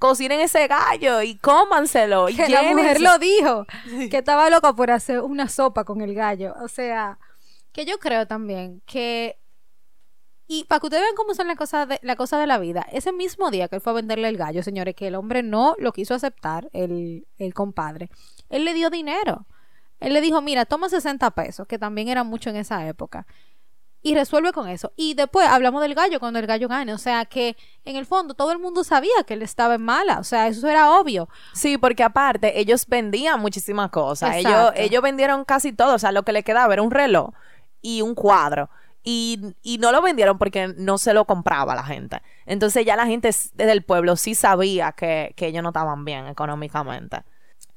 cocinen 0.01 0.41
ese 0.41 0.67
gallo 0.67 1.23
y 1.23 1.37
cómanselo. 1.37 2.29
Y 2.29 2.35
que 2.35 2.49
la 2.49 2.63
mujer 2.63 2.99
llénense". 2.99 3.01
lo 3.01 3.19
dijo, 3.19 3.67
que 4.11 4.19
estaba 4.19 4.51
loca 4.51 4.73
por 4.73 4.91
hacer 4.91 5.21
una 5.21 5.49
sopa 5.49 5.85
con 5.85 6.01
el 6.01 6.15
gallo. 6.15 6.55
O 6.63 6.67
sea, 6.67 7.19
que 7.71 7.85
yo 7.85 8.01
creo 8.01 8.27
también 8.27 8.83
que... 8.87 9.39
Y 10.49 10.65
para 10.65 10.81
que 10.81 10.87
ustedes 10.87 11.05
vean 11.05 11.15
cómo 11.15 11.33
son 11.35 11.47
las 11.47 11.57
cosas 11.57 11.87
de, 11.87 12.01
la 12.03 12.17
cosa 12.17 12.41
de 12.41 12.49
la 12.49 12.59
vida, 12.59 12.85
ese 12.91 13.13
mismo 13.13 13.53
día 13.53 13.69
que 13.69 13.77
él 13.77 13.81
fue 13.81 13.93
a 13.93 13.97
venderle 13.97 14.29
el 14.29 14.37
gallo, 14.37 14.65
señores, 14.65 14.97
que 14.97 15.07
el 15.07 15.15
hombre 15.15 15.45
no 15.45 15.77
lo 15.79 15.93
quiso 15.93 16.13
aceptar, 16.15 16.69
el, 16.73 17.29
el 17.39 17.55
compadre, 17.55 18.11
él 18.49 18.65
le 18.65 18.75
dio 18.75 18.91
dinero. 18.91 19.47
Él 20.01 20.13
le 20.13 20.21
dijo, 20.21 20.41
mira, 20.43 20.65
toma 20.65 20.89
60 20.89 21.31
pesos, 21.33 21.69
que 21.69 21.79
también 21.79 22.09
era 22.09 22.25
mucho 22.25 22.51
en 22.51 22.57
esa 22.57 22.89
época. 22.89 23.27
Y 24.03 24.15
resuelve 24.15 24.53
con 24.53 24.69
eso. 24.69 24.93
Y 24.97 25.15
después 25.15 25.47
hablamos 25.47 25.83
del 25.83 25.95
gallo 25.95 26.21
cuando 26.21 26.39
el 26.39 26.47
gallo 26.47 26.69
gane. 26.69 26.95
O 26.95 26.99
sea 26.99 27.27
que 27.27 27.57
en 27.85 27.97
el 27.97 28.07
fondo 28.07 28.35
todo 28.35 28.51
el 28.53 28.59
mundo 28.59 28.83
sabía 28.83 29.13
que 29.27 29.35
él 29.35 29.43
estaba 29.43 29.75
en 29.75 29.83
mala. 29.83 30.19
O 30.19 30.25
sea, 30.25 30.49
eso 30.49 30.67
era 30.69 30.91
obvio. 30.99 31.29
Sí, 31.53 31.77
porque 31.77 32.03
aparte 32.03 32.59
ellos 32.59 32.87
vendían 32.87 33.41
muchísimas 33.41 33.91
cosas. 33.91 34.37
Ellos, 34.37 34.53
Exacto. 34.53 34.81
ellos 34.81 35.03
vendieron 35.03 35.45
casi 35.45 35.73
todo. 35.73 35.95
O 35.95 35.99
sea, 35.99 36.13
lo 36.13 36.23
que 36.23 36.33
le 36.33 36.43
quedaba 36.43 36.73
era 36.73 36.83
un 36.83 36.91
reloj 36.91 37.31
y 37.83 38.01
un 38.01 38.15
cuadro. 38.15 38.71
Y, 39.03 39.55
y 39.63 39.79
no 39.79 39.93
lo 39.93 40.03
vendieron 40.03 40.39
porque 40.39 40.75
no 40.77 40.97
se 40.97 41.13
lo 41.13 41.27
compraba 41.27 41.75
la 41.75 41.85
gente. 41.85 42.23
Entonces 42.47 42.85
ya 42.87 42.97
la 42.97 43.07
gente 43.07 43.31
del 43.55 43.83
pueblo 43.83 44.17
sí 44.17 44.35
sabía 44.35 44.93
que, 44.93 45.35
que 45.37 45.49
ellos 45.49 45.63
no 45.63 45.71
estaban 45.71 46.05
bien 46.05 46.27
económicamente. 46.27 47.23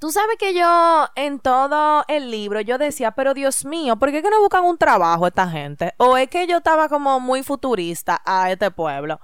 Tú 0.03 0.11
sabes 0.11 0.35
que 0.37 0.53
yo 0.53 1.07
en 1.15 1.39
todo 1.39 2.03
el 2.09 2.29
libro 2.29 2.59
yo 2.59 2.77
decía, 2.77 3.11
pero 3.11 3.33
Dios 3.33 3.63
mío, 3.63 3.95
¿por 3.95 4.11
qué 4.11 4.21
que 4.21 4.29
no 4.29 4.41
buscan 4.41 4.65
un 4.65 4.77
trabajo 4.77 5.27
esta 5.27 5.47
gente? 5.47 5.93
O 5.95 6.17
es 6.17 6.27
que 6.27 6.45
yo 6.45 6.57
estaba 6.57 6.89
como 6.89 7.21
muy 7.21 7.41
futurista 7.41 8.21
a 8.25 8.51
este 8.51 8.69
pueblo. 8.69 9.15
O 9.15 9.19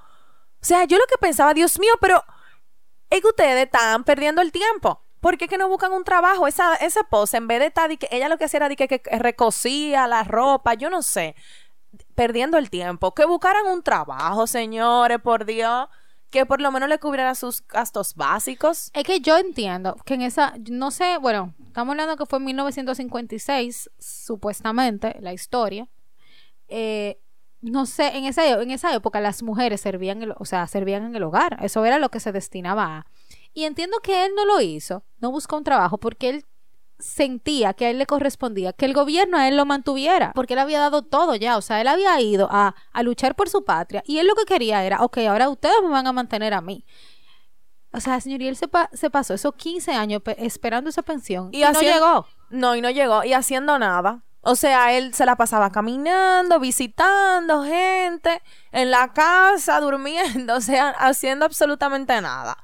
sea, 0.62 0.86
yo 0.86 0.98
lo 0.98 1.04
que 1.06 1.18
pensaba, 1.20 1.54
Dios 1.54 1.78
mío, 1.82 1.92
pero 2.00 2.24
es 3.10 3.20
que 3.20 3.28
ustedes 3.28 3.66
están 3.66 4.06
perdiendo 4.06 4.42
el 4.42 4.54
tiempo. 4.54 5.04
¿Por 5.20 5.38
qué 5.38 5.50
que 5.50 5.58
no 5.58 5.68
buscan 5.68 5.92
un 5.92 6.06
trabajo? 6.06 6.48
Esa, 6.48 6.76
esa 6.76 7.04
pose, 7.04 7.36
en 7.36 7.48
vez 7.50 7.60
de 7.60 7.66
estar, 7.66 7.98
que 7.98 8.08
ella 8.10 8.30
lo 8.30 8.38
que 8.38 8.46
hacía 8.46 8.66
era 8.66 8.74
que, 8.74 8.88
que 8.88 9.02
recosía 9.20 10.08
la 10.08 10.24
ropa, 10.24 10.76
yo 10.76 10.90
no 10.90 11.02
sé, 11.02 11.36
perdiendo 12.16 12.58
el 12.58 12.70
tiempo. 12.70 13.14
Que 13.14 13.26
buscaran 13.26 13.68
un 13.68 13.84
trabajo, 13.84 14.48
señores, 14.48 15.20
por 15.20 15.44
Dios, 15.44 15.90
que 16.30 16.46
por 16.46 16.62
lo 16.62 16.72
menos 16.72 16.90
le 16.90 17.00
cubriera 17.00 17.34
sus 17.36 17.66
gastos 17.68 18.16
básicos. 18.16 18.92
Es 18.94 19.04
que 19.04 19.20
yo 19.20 19.38
entiendo 19.38 19.96
que 20.06 20.14
en 20.14 20.22
esa, 20.22 20.54
no 20.70 20.92
sé, 20.92 21.18
bueno, 21.18 21.54
estamos 21.68 21.94
hablando 21.94 22.18
que 22.18 22.26
fue 22.26 22.40
en 22.40 22.46
1956, 22.46 23.90
supuestamente, 23.98 25.18
la 25.22 25.34
historia. 25.34 25.88
Eh, 26.68 27.20
no 27.62 27.86
sé, 27.86 28.16
en 28.18 28.26
esa, 28.26 28.48
en 28.62 28.72
esa 28.72 28.94
época 28.94 29.20
las 29.20 29.44
mujeres 29.44 29.82
servían, 29.82 30.34
o 30.38 30.46
sea, 30.46 30.68
servían 30.68 31.04
en 31.04 31.16
el 31.16 31.24
hogar. 31.24 31.58
Eso 31.62 31.84
era 31.84 32.00
lo 32.00 32.10
que 32.10 32.20
se 32.20 32.32
destinaba 32.32 32.98
a. 32.98 33.06
Y 33.54 33.64
entiendo 33.64 34.00
que 34.02 34.26
él 34.26 34.32
no 34.36 34.46
lo 34.46 34.62
hizo, 34.62 35.04
no 35.20 35.32
buscó 35.32 35.58
un 35.58 35.64
trabajo 35.64 35.98
porque 35.98 36.30
él 36.30 36.46
sentía 37.00 37.74
que 37.74 37.86
a 37.86 37.90
él 37.90 37.98
le 37.98 38.06
correspondía 38.06 38.74
que 38.74 38.86
el 38.86 38.94
gobierno 38.94 39.38
a 39.38 39.48
él 39.48 39.56
lo 39.58 39.66
mantuviera, 39.66 40.32
porque 40.36 40.54
él 40.54 40.60
había 40.60 40.80
dado 40.80 41.02
todo 41.02 41.36
ya, 41.36 41.58
o 41.58 41.62
sea, 41.62 41.80
él 41.82 41.88
había 41.88 42.20
ido 42.22 42.48
a, 42.52 42.76
a 42.92 43.04
luchar 43.04 43.36
por 43.36 43.50
su 43.50 43.64
patria 43.64 44.04
y 44.06 44.18
él 44.20 44.28
lo 44.28 44.36
que 44.36 44.46
quería 44.46 44.84
era, 44.84 45.02
ok, 45.04 45.20
ahora 45.30 45.50
ustedes 45.50 45.76
me 45.82 45.90
van 45.90 46.08
a 46.08 46.12
mantener 46.14 46.54
a 46.54 46.62
mí. 46.62 46.86
O 47.92 48.00
sea, 48.00 48.22
señor, 48.22 48.42
y 48.44 48.48
él 48.48 48.56
se, 48.56 48.68
pa- 48.68 48.90
se 48.94 49.10
pasó 49.10 49.34
esos 49.34 49.56
15 49.56 49.94
años 49.94 50.22
pe- 50.22 50.36
esperando 50.46 50.90
esa 50.92 51.02
pensión 51.02 51.50
y, 51.52 51.62
no 51.62 51.70
haciendo- 51.70 51.94
llegó. 51.98 52.28
No, 52.52 52.76
y 52.76 52.82
no 52.82 52.90
llegó, 52.92 53.24
y 53.24 53.34
haciendo 53.34 53.80
nada. 53.80 54.24
O 54.42 54.56
sea, 54.56 54.94
él 54.94 55.14
se 55.14 55.26
la 55.26 55.36
pasaba 55.36 55.72
caminando, 55.72 56.60
visitando 56.60 57.64
gente, 57.64 58.42
en 58.72 58.92
la 58.92 59.12
casa, 59.14 59.80
durmiendo, 59.80 60.56
o 60.58 60.62
sea, 60.62 60.90
haciendo 60.92 61.46
absolutamente 61.46 62.20
nada. 62.22 62.58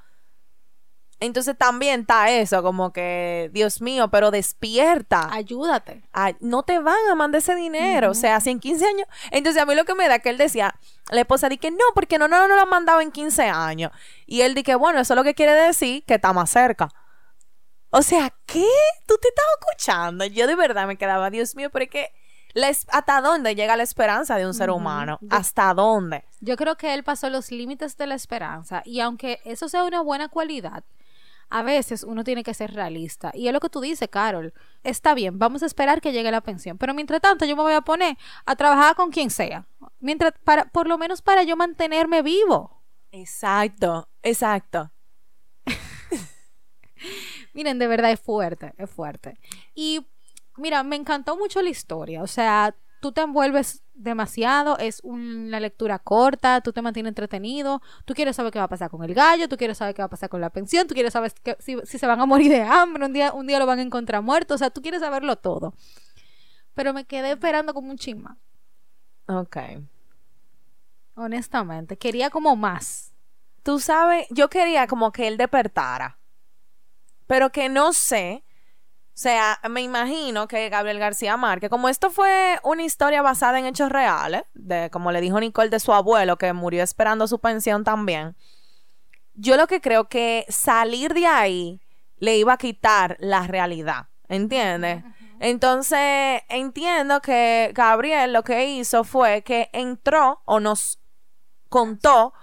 Entonces 1.21 1.57
también 1.57 2.01
está 2.01 2.29
eso, 2.29 2.61
como 2.61 2.91
que, 2.91 3.49
Dios 3.53 3.81
mío, 3.81 4.09
pero 4.09 4.31
despierta. 4.31 5.29
Ayúdate. 5.31 6.03
Ay, 6.11 6.35
no 6.41 6.63
te 6.63 6.77
van 6.79 6.95
a 7.09 7.15
mandar 7.15 7.39
ese 7.39 7.55
dinero. 7.55 8.11
O 8.11 8.13
sea, 8.13 8.39
si 8.41 8.49
en 8.49 8.59
15 8.59 8.85
años. 8.85 9.07
Entonces, 9.31 9.61
a 9.61 9.65
mí 9.65 9.75
lo 9.75 9.85
que 9.85 9.95
me 9.95 10.09
da 10.09 10.19
que 10.19 10.29
él 10.29 10.37
decía, 10.37 10.75
la 11.11 11.21
esposa 11.21 11.47
di 11.47 11.57
que 11.57 11.71
no, 11.71 11.77
porque 11.93 12.17
no, 12.19 12.27
no, 12.27 12.47
no 12.49 12.55
lo 12.55 12.61
han 12.61 12.69
mandado 12.69 12.99
en 12.99 13.11
15 13.11 13.43
años. 13.43 13.91
Y 14.25 14.41
él 14.41 14.53
di 14.55 14.63
que, 14.63 14.75
bueno, 14.75 14.99
eso 14.99 15.15
lo 15.15 15.23
que 15.23 15.33
quiere 15.35 15.53
decir 15.53 16.03
que 16.05 16.15
está 16.15 16.33
más 16.33 16.49
cerca. 16.49 16.89
O 17.91 18.01
sea, 18.01 18.33
¿qué? 18.45 18.65
¿Tú 19.07 19.15
te 19.21 19.29
estabas 19.29 19.51
escuchando? 19.61 20.25
Yo 20.25 20.47
de 20.47 20.55
verdad 20.55 20.85
me 20.85 20.97
quedaba, 20.97 21.29
Dios 21.29 21.55
mío, 21.55 21.69
pero 21.71 21.85
es 21.85 21.91
que. 21.91 22.09
la 22.53 22.67
es- 22.67 22.85
¿Hasta 22.89 23.21
dónde 23.21 23.55
llega 23.55 23.77
la 23.77 23.83
esperanza 23.83 24.35
de 24.35 24.45
un 24.45 24.53
ser 24.53 24.69
humano? 24.69 25.17
¿Hasta 25.29 25.73
dónde? 25.73 26.25
Yo 26.41 26.57
creo 26.57 26.75
que 26.75 26.93
él 26.93 27.03
pasó 27.05 27.29
los 27.29 27.51
límites 27.51 27.95
de 27.95 28.07
la 28.07 28.15
esperanza 28.15 28.81
y 28.85 28.99
aunque 28.99 29.39
eso 29.45 29.69
sea 29.69 29.85
una 29.85 30.01
buena 30.01 30.27
cualidad, 30.27 30.83
a 31.49 31.63
veces 31.63 32.03
uno 32.03 32.23
tiene 32.23 32.43
que 32.43 32.53
ser 32.53 32.73
realista. 32.73 33.31
Y 33.33 33.47
es 33.47 33.53
lo 33.53 33.59
que 33.59 33.69
tú 33.69 33.81
dices, 33.81 34.09
Carol. 34.09 34.53
Está 34.83 35.13
bien, 35.13 35.39
vamos 35.39 35.63
a 35.63 35.65
esperar 35.65 36.01
que 36.01 36.11
llegue 36.11 36.31
la 36.31 36.41
pensión. 36.41 36.77
Pero 36.77 36.93
mientras 36.93 37.21
tanto, 37.21 37.45
yo 37.45 37.55
me 37.55 37.63
voy 37.63 37.73
a 37.73 37.81
poner 37.81 38.17
a 38.45 38.55
trabajar 38.55 38.95
con 38.95 39.11
quien 39.11 39.29
sea. 39.29 39.67
Mientras, 39.99 40.33
para, 40.43 40.65
por 40.65 40.87
lo 40.87 40.97
menos 40.97 41.21
para 41.21 41.43
yo 41.43 41.55
mantenerme 41.55 42.21
vivo. 42.21 42.81
Exacto, 43.11 44.09
exacto. 44.23 44.91
Miren, 47.53 47.79
de 47.79 47.87
verdad 47.87 48.11
es 48.11 48.19
fuerte, 48.19 48.73
es 48.77 48.89
fuerte. 48.89 49.39
Y 49.73 50.05
mira, 50.57 50.83
me 50.83 50.95
encantó 50.95 51.37
mucho 51.37 51.61
la 51.61 51.69
historia. 51.69 52.21
O 52.23 52.27
sea, 52.27 52.75
tú 53.05 53.11
te 53.11 53.21
envuelves 53.21 53.83
demasiado, 53.93 54.79
es 54.79 54.99
una 55.03 55.59
lectura 55.59 55.99
corta, 55.99 56.61
tú 56.61 56.73
te 56.73 56.81
mantienes 56.81 57.11
entretenido, 57.11 57.83
tú 58.03 58.15
quieres 58.15 58.35
saber 58.35 58.51
qué 58.51 58.57
va 58.57 58.65
a 58.65 58.67
pasar 58.67 58.89
con 58.89 59.03
el 59.03 59.13
gallo, 59.13 59.47
tú 59.47 59.57
quieres 59.57 59.77
saber 59.77 59.93
qué 59.93 60.01
va 60.01 60.07
a 60.07 60.09
pasar 60.09 60.27
con 60.27 60.41
la 60.41 60.49
pensión, 60.49 60.87
tú 60.87 60.95
quieres 60.95 61.13
saber 61.13 61.31
que- 61.43 61.55
si, 61.59 61.77
si 61.83 61.99
se 61.99 62.07
van 62.07 62.19
a 62.19 62.25
morir 62.25 62.49
de 62.49 62.63
hambre, 62.63 63.05
un 63.05 63.13
día, 63.13 63.31
un 63.31 63.45
día 63.45 63.59
lo 63.59 63.67
van 63.67 63.77
a 63.77 63.83
encontrar 63.83 64.23
muerto, 64.23 64.55
o 64.55 64.57
sea, 64.57 64.71
tú 64.71 64.81
quieres 64.81 65.01
saberlo 65.01 65.35
todo. 65.35 65.75
Pero 66.73 66.93
me 66.93 67.05
quedé 67.05 67.33
esperando 67.33 67.75
como 67.75 67.91
un 67.91 67.97
chisma, 67.97 68.39
Ok. 69.27 69.57
honestamente. 71.13 71.97
Quería 71.97 72.31
como 72.31 72.55
más. 72.55 73.13
Tú 73.61 73.79
sabes, 73.79 74.25
yo 74.31 74.49
quería 74.49 74.87
como 74.87 75.11
que 75.11 75.27
él 75.27 75.37
despertara, 75.37 76.17
pero 77.27 77.51
que 77.51 77.69
no 77.69 77.93
sé. 77.93 78.44
O 79.15 79.17
sea, 79.17 79.61
me 79.69 79.81
imagino 79.81 80.45
que 80.49 80.67
Gabriel 80.67 80.99
García 80.99 81.37
Márquez, 81.37 81.69
como 81.69 81.87
esto 81.87 82.09
fue 82.09 82.59
una 82.63 82.83
historia 82.83 83.21
basada 83.21 83.57
en 83.57 83.65
hechos 83.65 83.89
reales, 83.89 84.43
de 84.53 84.89
como 84.91 85.13
le 85.13 85.21
dijo 85.21 85.39
Nicole 85.39 85.69
de 85.69 85.79
su 85.79 85.93
abuelo 85.93 86.37
que 86.37 86.51
murió 86.51 86.83
esperando 86.83 87.25
su 87.25 87.39
pensión 87.39 87.85
también, 87.85 88.35
yo 89.33 89.55
lo 89.55 89.67
que 89.67 89.79
creo 89.79 90.09
que 90.09 90.45
salir 90.49 91.13
de 91.13 91.27
ahí 91.27 91.81
le 92.17 92.35
iba 92.37 92.51
a 92.53 92.57
quitar 92.57 93.15
la 93.21 93.47
realidad, 93.47 94.07
¿entiendes? 94.27 95.01
Entonces, 95.39 96.41
entiendo 96.49 97.21
que 97.21 97.71
Gabriel 97.73 98.33
lo 98.33 98.43
que 98.43 98.65
hizo 98.65 99.05
fue 99.05 99.43
que 99.43 99.69
entró 99.71 100.41
o 100.43 100.59
nos 100.59 100.99
contó 101.69 102.33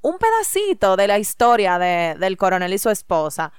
un 0.00 0.18
pedacito 0.18 0.96
de 0.96 1.06
la 1.06 1.18
historia 1.18 1.78
de- 1.78 2.16
del 2.18 2.36
coronel 2.36 2.72
y 2.72 2.78
su 2.78 2.90
esposa. 2.90 3.52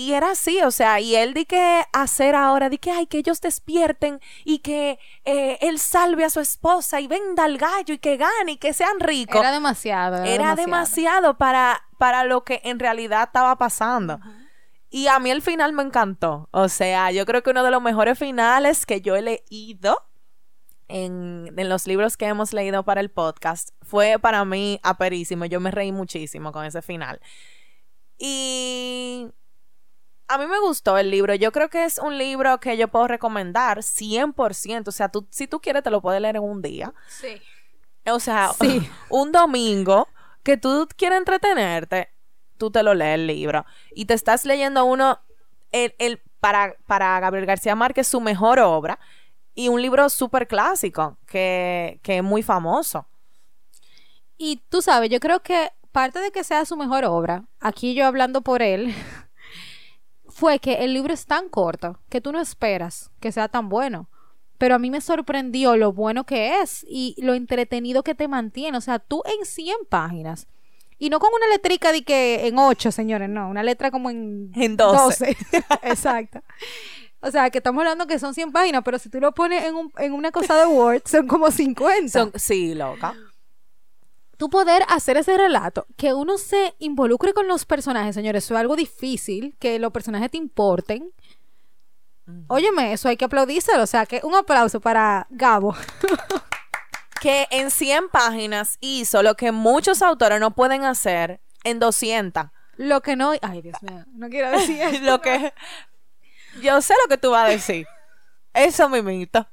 Y 0.00 0.14
era 0.14 0.30
así, 0.30 0.62
o 0.62 0.70
sea, 0.70 0.98
y 0.98 1.14
él 1.14 1.34
di 1.34 1.44
que 1.44 1.84
hacer 1.92 2.34
ahora, 2.34 2.70
di 2.70 2.78
que, 2.78 2.90
ay, 2.90 3.06
que 3.06 3.18
ellos 3.18 3.42
despierten 3.42 4.18
y 4.46 4.60
que 4.60 4.98
eh, 5.26 5.58
él 5.60 5.78
salve 5.78 6.24
a 6.24 6.30
su 6.30 6.40
esposa 6.40 7.02
y 7.02 7.06
venda 7.06 7.44
al 7.44 7.58
gallo 7.58 7.92
y 7.92 7.98
que 7.98 8.16
gane 8.16 8.52
y 8.52 8.56
que 8.56 8.72
sean 8.72 8.98
ricos. 8.98 9.38
Era 9.38 9.52
demasiado. 9.52 10.24
Era, 10.24 10.32
Era 10.32 10.54
demasiado 10.54 11.36
para, 11.36 11.82
para 11.98 12.24
lo 12.24 12.44
que 12.44 12.62
en 12.64 12.78
realidad 12.78 13.24
estaba 13.24 13.58
pasando. 13.58 14.18
Y 14.88 15.08
a 15.08 15.18
mí 15.18 15.30
el 15.30 15.42
final 15.42 15.74
me 15.74 15.82
encantó. 15.82 16.48
O 16.50 16.70
sea, 16.70 17.10
yo 17.10 17.26
creo 17.26 17.42
que 17.42 17.50
uno 17.50 17.62
de 17.62 17.70
los 17.70 17.82
mejores 17.82 18.18
finales 18.18 18.86
que 18.86 19.02
yo 19.02 19.16
he 19.16 19.20
leído 19.20 19.98
en, 20.88 21.52
en 21.54 21.68
los 21.68 21.86
libros 21.86 22.16
que 22.16 22.24
hemos 22.24 22.54
leído 22.54 22.86
para 22.86 23.02
el 23.02 23.10
podcast 23.10 23.72
fue 23.82 24.18
para 24.18 24.46
mí 24.46 24.80
aperísimo. 24.82 25.44
Yo 25.44 25.60
me 25.60 25.70
reí 25.70 25.92
muchísimo 25.92 26.52
con 26.52 26.64
ese 26.64 26.80
final. 26.80 27.20
Y 28.16 29.30
a 30.32 30.38
mí 30.38 30.46
me 30.46 30.60
gustó 30.60 30.96
el 30.98 31.10
libro. 31.10 31.34
Yo 31.34 31.52
creo 31.52 31.68
que 31.68 31.84
es 31.84 31.98
un 31.98 32.16
libro 32.18 32.58
que 32.60 32.76
yo 32.76 32.88
puedo 32.88 33.08
recomendar 33.08 33.78
100%. 33.82 34.88
O 34.88 34.92
sea, 34.92 35.08
tú, 35.08 35.26
si 35.30 35.46
tú 35.46 35.60
quieres, 35.60 35.82
te 35.82 35.90
lo 35.90 36.00
puedes 36.00 36.20
leer 36.22 36.36
en 36.36 36.42
un 36.42 36.62
día. 36.62 36.92
Sí. 37.08 37.40
O 38.10 38.20
sea, 38.20 38.52
Sí. 38.60 38.88
un 39.10 39.32
domingo 39.32 40.08
que 40.42 40.56
tú 40.56 40.88
quieres 40.96 41.18
entretenerte, 41.18 42.08
tú 42.58 42.70
te 42.70 42.82
lo 42.82 42.94
lees 42.94 43.16
el 43.16 43.26
libro. 43.26 43.66
Y 43.94 44.06
te 44.06 44.14
estás 44.14 44.44
leyendo 44.44 44.84
uno, 44.84 45.20
el, 45.72 45.94
el- 45.98 46.22
para, 46.40 46.74
para 46.86 47.20
Gabriel 47.20 47.44
García 47.46 47.74
Márquez, 47.74 48.08
su 48.08 48.20
mejor 48.20 48.58
obra. 48.60 48.98
Y 49.54 49.68
un 49.68 49.82
libro 49.82 50.08
súper 50.08 50.46
clásico, 50.46 51.18
que, 51.26 51.98
que 52.02 52.18
es 52.18 52.22
muy 52.22 52.42
famoso. 52.42 53.06
Y 54.38 54.62
tú 54.70 54.80
sabes, 54.80 55.10
yo 55.10 55.20
creo 55.20 55.42
que 55.42 55.70
parte 55.92 56.20
de 56.20 56.30
que 56.30 56.44
sea 56.44 56.64
su 56.64 56.76
mejor 56.76 57.04
obra, 57.04 57.44
aquí 57.60 57.94
yo 57.94 58.06
hablando 58.06 58.40
por 58.42 58.62
él, 58.62 58.94
fue 60.40 60.58
que 60.58 60.74
el 60.84 60.94
libro 60.94 61.12
es 61.12 61.26
tan 61.26 61.48
corto 61.50 61.98
que 62.08 62.20
tú 62.20 62.32
no 62.32 62.40
esperas 62.40 63.10
que 63.20 63.30
sea 63.30 63.48
tan 63.48 63.68
bueno. 63.68 64.08
Pero 64.58 64.74
a 64.74 64.78
mí 64.78 64.90
me 64.90 65.00
sorprendió 65.00 65.76
lo 65.76 65.92
bueno 65.92 66.24
que 66.24 66.60
es 66.60 66.84
y 66.88 67.14
lo 67.18 67.34
entretenido 67.34 68.02
que 68.02 68.14
te 68.14 68.26
mantiene. 68.28 68.76
O 68.76 68.80
sea, 68.80 68.98
tú 68.98 69.22
en 69.24 69.46
100 69.46 69.76
páginas. 69.88 70.46
Y 70.98 71.08
no 71.08 71.18
con 71.18 71.30
una 71.34 71.46
letrica 71.46 71.92
de 71.92 72.02
que 72.02 72.46
en 72.46 72.58
8, 72.58 72.92
señores, 72.92 73.28
no. 73.30 73.48
Una 73.48 73.62
letra 73.62 73.90
como 73.90 74.10
en, 74.10 74.50
En 74.54 74.76
12. 74.76 75.26
12. 75.26 75.36
Exacto. 75.82 76.40
O 77.20 77.30
sea, 77.30 77.48
que 77.50 77.58
estamos 77.58 77.80
hablando 77.80 78.06
que 78.06 78.18
son 78.18 78.34
100 78.34 78.52
páginas, 78.52 78.82
pero 78.84 78.98
si 78.98 79.08
tú 79.08 79.18
lo 79.20 79.32
pones 79.32 79.64
en, 79.64 79.74
un- 79.76 79.92
en 79.98 80.12
una 80.12 80.30
cosa 80.30 80.56
de 80.58 80.66
Word, 80.66 81.02
son 81.06 81.26
como 81.26 81.50
50 81.50 82.08
Son- 82.10 82.32
sí, 82.34 82.74
loca. 82.74 83.14
Tú 84.40 84.48
poder 84.48 84.82
hacer 84.88 85.18
ese 85.18 85.36
relato, 85.36 85.86
que 85.98 86.14
uno 86.14 86.38
se 86.38 86.74
involucre 86.78 87.34
con 87.34 87.46
los 87.46 87.66
personajes, 87.66 88.14
señores, 88.14 88.42
eso 88.42 88.54
es 88.54 88.60
algo 88.60 88.74
difícil, 88.74 89.54
que 89.58 89.78
los 89.78 89.92
personajes 89.92 90.30
te 90.30 90.38
importen. 90.38 91.12
Óyeme, 92.48 92.94
eso 92.94 93.10
hay 93.10 93.18
que 93.18 93.26
aplaudírselo, 93.26 93.82
o 93.82 93.86
sea, 93.86 94.06
que 94.06 94.22
un 94.24 94.34
aplauso 94.34 94.80
para 94.80 95.26
Gabo. 95.30 95.76
Que 97.20 97.46
en 97.50 97.70
100 97.70 98.08
páginas 98.08 98.78
hizo 98.80 99.22
lo 99.22 99.34
que 99.34 99.52
muchos 99.52 100.00
autores 100.00 100.40
no 100.40 100.52
pueden 100.52 100.84
hacer 100.84 101.42
en 101.64 101.78
200. 101.78 102.44
Lo 102.76 103.02
que 103.02 103.14
no... 103.14 103.32
Ay, 103.42 103.60
Dios 103.60 103.76
mío, 103.82 104.06
no 104.14 104.30
quiero 104.30 104.50
decir 104.52 104.80
eso. 104.80 105.04
lo 105.04 105.20
que... 105.20 105.52
Yo 106.62 106.80
sé 106.80 106.94
lo 107.02 107.10
que 107.10 107.18
tú 107.18 107.32
vas 107.32 107.44
a 107.44 107.48
decir. 107.50 107.86
Eso 108.54 108.88
mimito. 108.88 109.46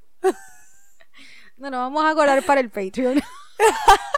No, 1.58 1.69
no, 1.69 1.78
vamos 1.80 2.06
a 2.06 2.15
colar 2.15 2.41
para 2.43 2.62
el 2.62 2.69
Patreon. 2.69 3.21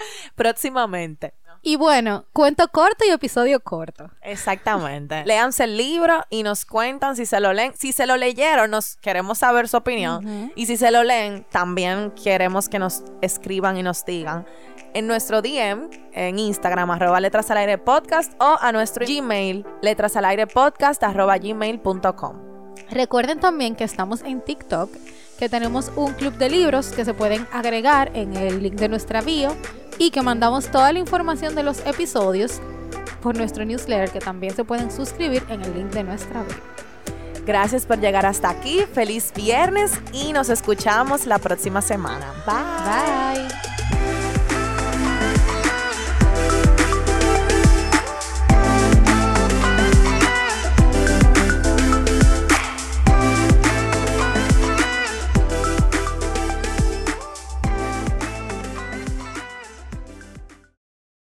Próximamente. 0.34 1.34
Y 1.62 1.76
bueno, 1.76 2.24
cuento 2.32 2.68
corto 2.68 3.04
y 3.06 3.10
episodio 3.10 3.60
corto. 3.60 4.10
Exactamente. 4.22 5.22
Léanse 5.26 5.64
el 5.64 5.76
libro 5.76 6.24
y 6.30 6.42
nos 6.42 6.64
cuentan 6.64 7.16
si 7.16 7.26
se 7.26 7.38
lo 7.38 7.52
leen. 7.52 7.74
Si 7.76 7.92
se 7.92 8.06
lo 8.06 8.16
leyeron, 8.16 8.70
nos 8.70 8.96
queremos 8.96 9.38
saber 9.38 9.68
su 9.68 9.76
opinión. 9.76 10.52
Y 10.56 10.66
si 10.66 10.78
se 10.78 10.90
lo 10.90 11.04
leen, 11.04 11.44
también 11.50 12.12
queremos 12.12 12.68
que 12.70 12.78
nos 12.78 13.02
escriban 13.20 13.76
y 13.76 13.82
nos 13.82 14.04
digan 14.06 14.46
en 14.94 15.06
nuestro 15.06 15.42
DM 15.42 15.88
en 16.12 16.38
Instagram, 16.38 16.90
arroba 16.90 17.20
letras 17.20 17.50
al 17.50 17.58
aire 17.58 17.78
podcast, 17.78 18.32
o 18.40 18.56
a 18.60 18.72
nuestro 18.72 19.06
Gmail, 19.06 19.64
letras 19.82 20.16
al 20.16 20.24
aire 20.24 20.46
podcast, 20.46 21.02
arroba 21.02 21.38
gmail.com. 21.38 22.50
Recuerden 22.90 23.38
también 23.38 23.76
que 23.76 23.84
estamos 23.84 24.22
en 24.22 24.40
TikTok, 24.40 24.90
que 25.38 25.48
tenemos 25.48 25.92
un 25.94 26.12
club 26.14 26.34
de 26.34 26.50
libros 26.50 26.88
que 26.88 27.04
se 27.04 27.14
pueden 27.14 27.46
agregar 27.52 28.10
en 28.14 28.36
el 28.36 28.62
link 28.62 28.74
de 28.74 28.88
nuestra 28.88 29.20
bio 29.20 29.56
y 30.00 30.10
que 30.10 30.22
mandamos 30.22 30.70
toda 30.70 30.92
la 30.94 30.98
información 30.98 31.54
de 31.54 31.62
los 31.62 31.86
episodios 31.86 32.60
por 33.20 33.36
nuestro 33.36 33.66
newsletter 33.66 34.10
que 34.10 34.18
también 34.18 34.56
se 34.56 34.64
pueden 34.64 34.90
suscribir 34.90 35.44
en 35.50 35.60
el 35.60 35.74
link 35.74 35.90
de 35.90 36.02
nuestra 36.02 36.42
bio. 36.42 36.56
Gracias 37.44 37.84
por 37.84 38.00
llegar 38.00 38.24
hasta 38.24 38.48
aquí. 38.48 38.80
Feliz 38.94 39.30
viernes 39.34 39.92
y 40.14 40.32
nos 40.32 40.48
escuchamos 40.48 41.26
la 41.26 41.38
próxima 41.38 41.82
semana. 41.82 42.32
Bye. 42.46 43.46
Bye. 43.46 43.79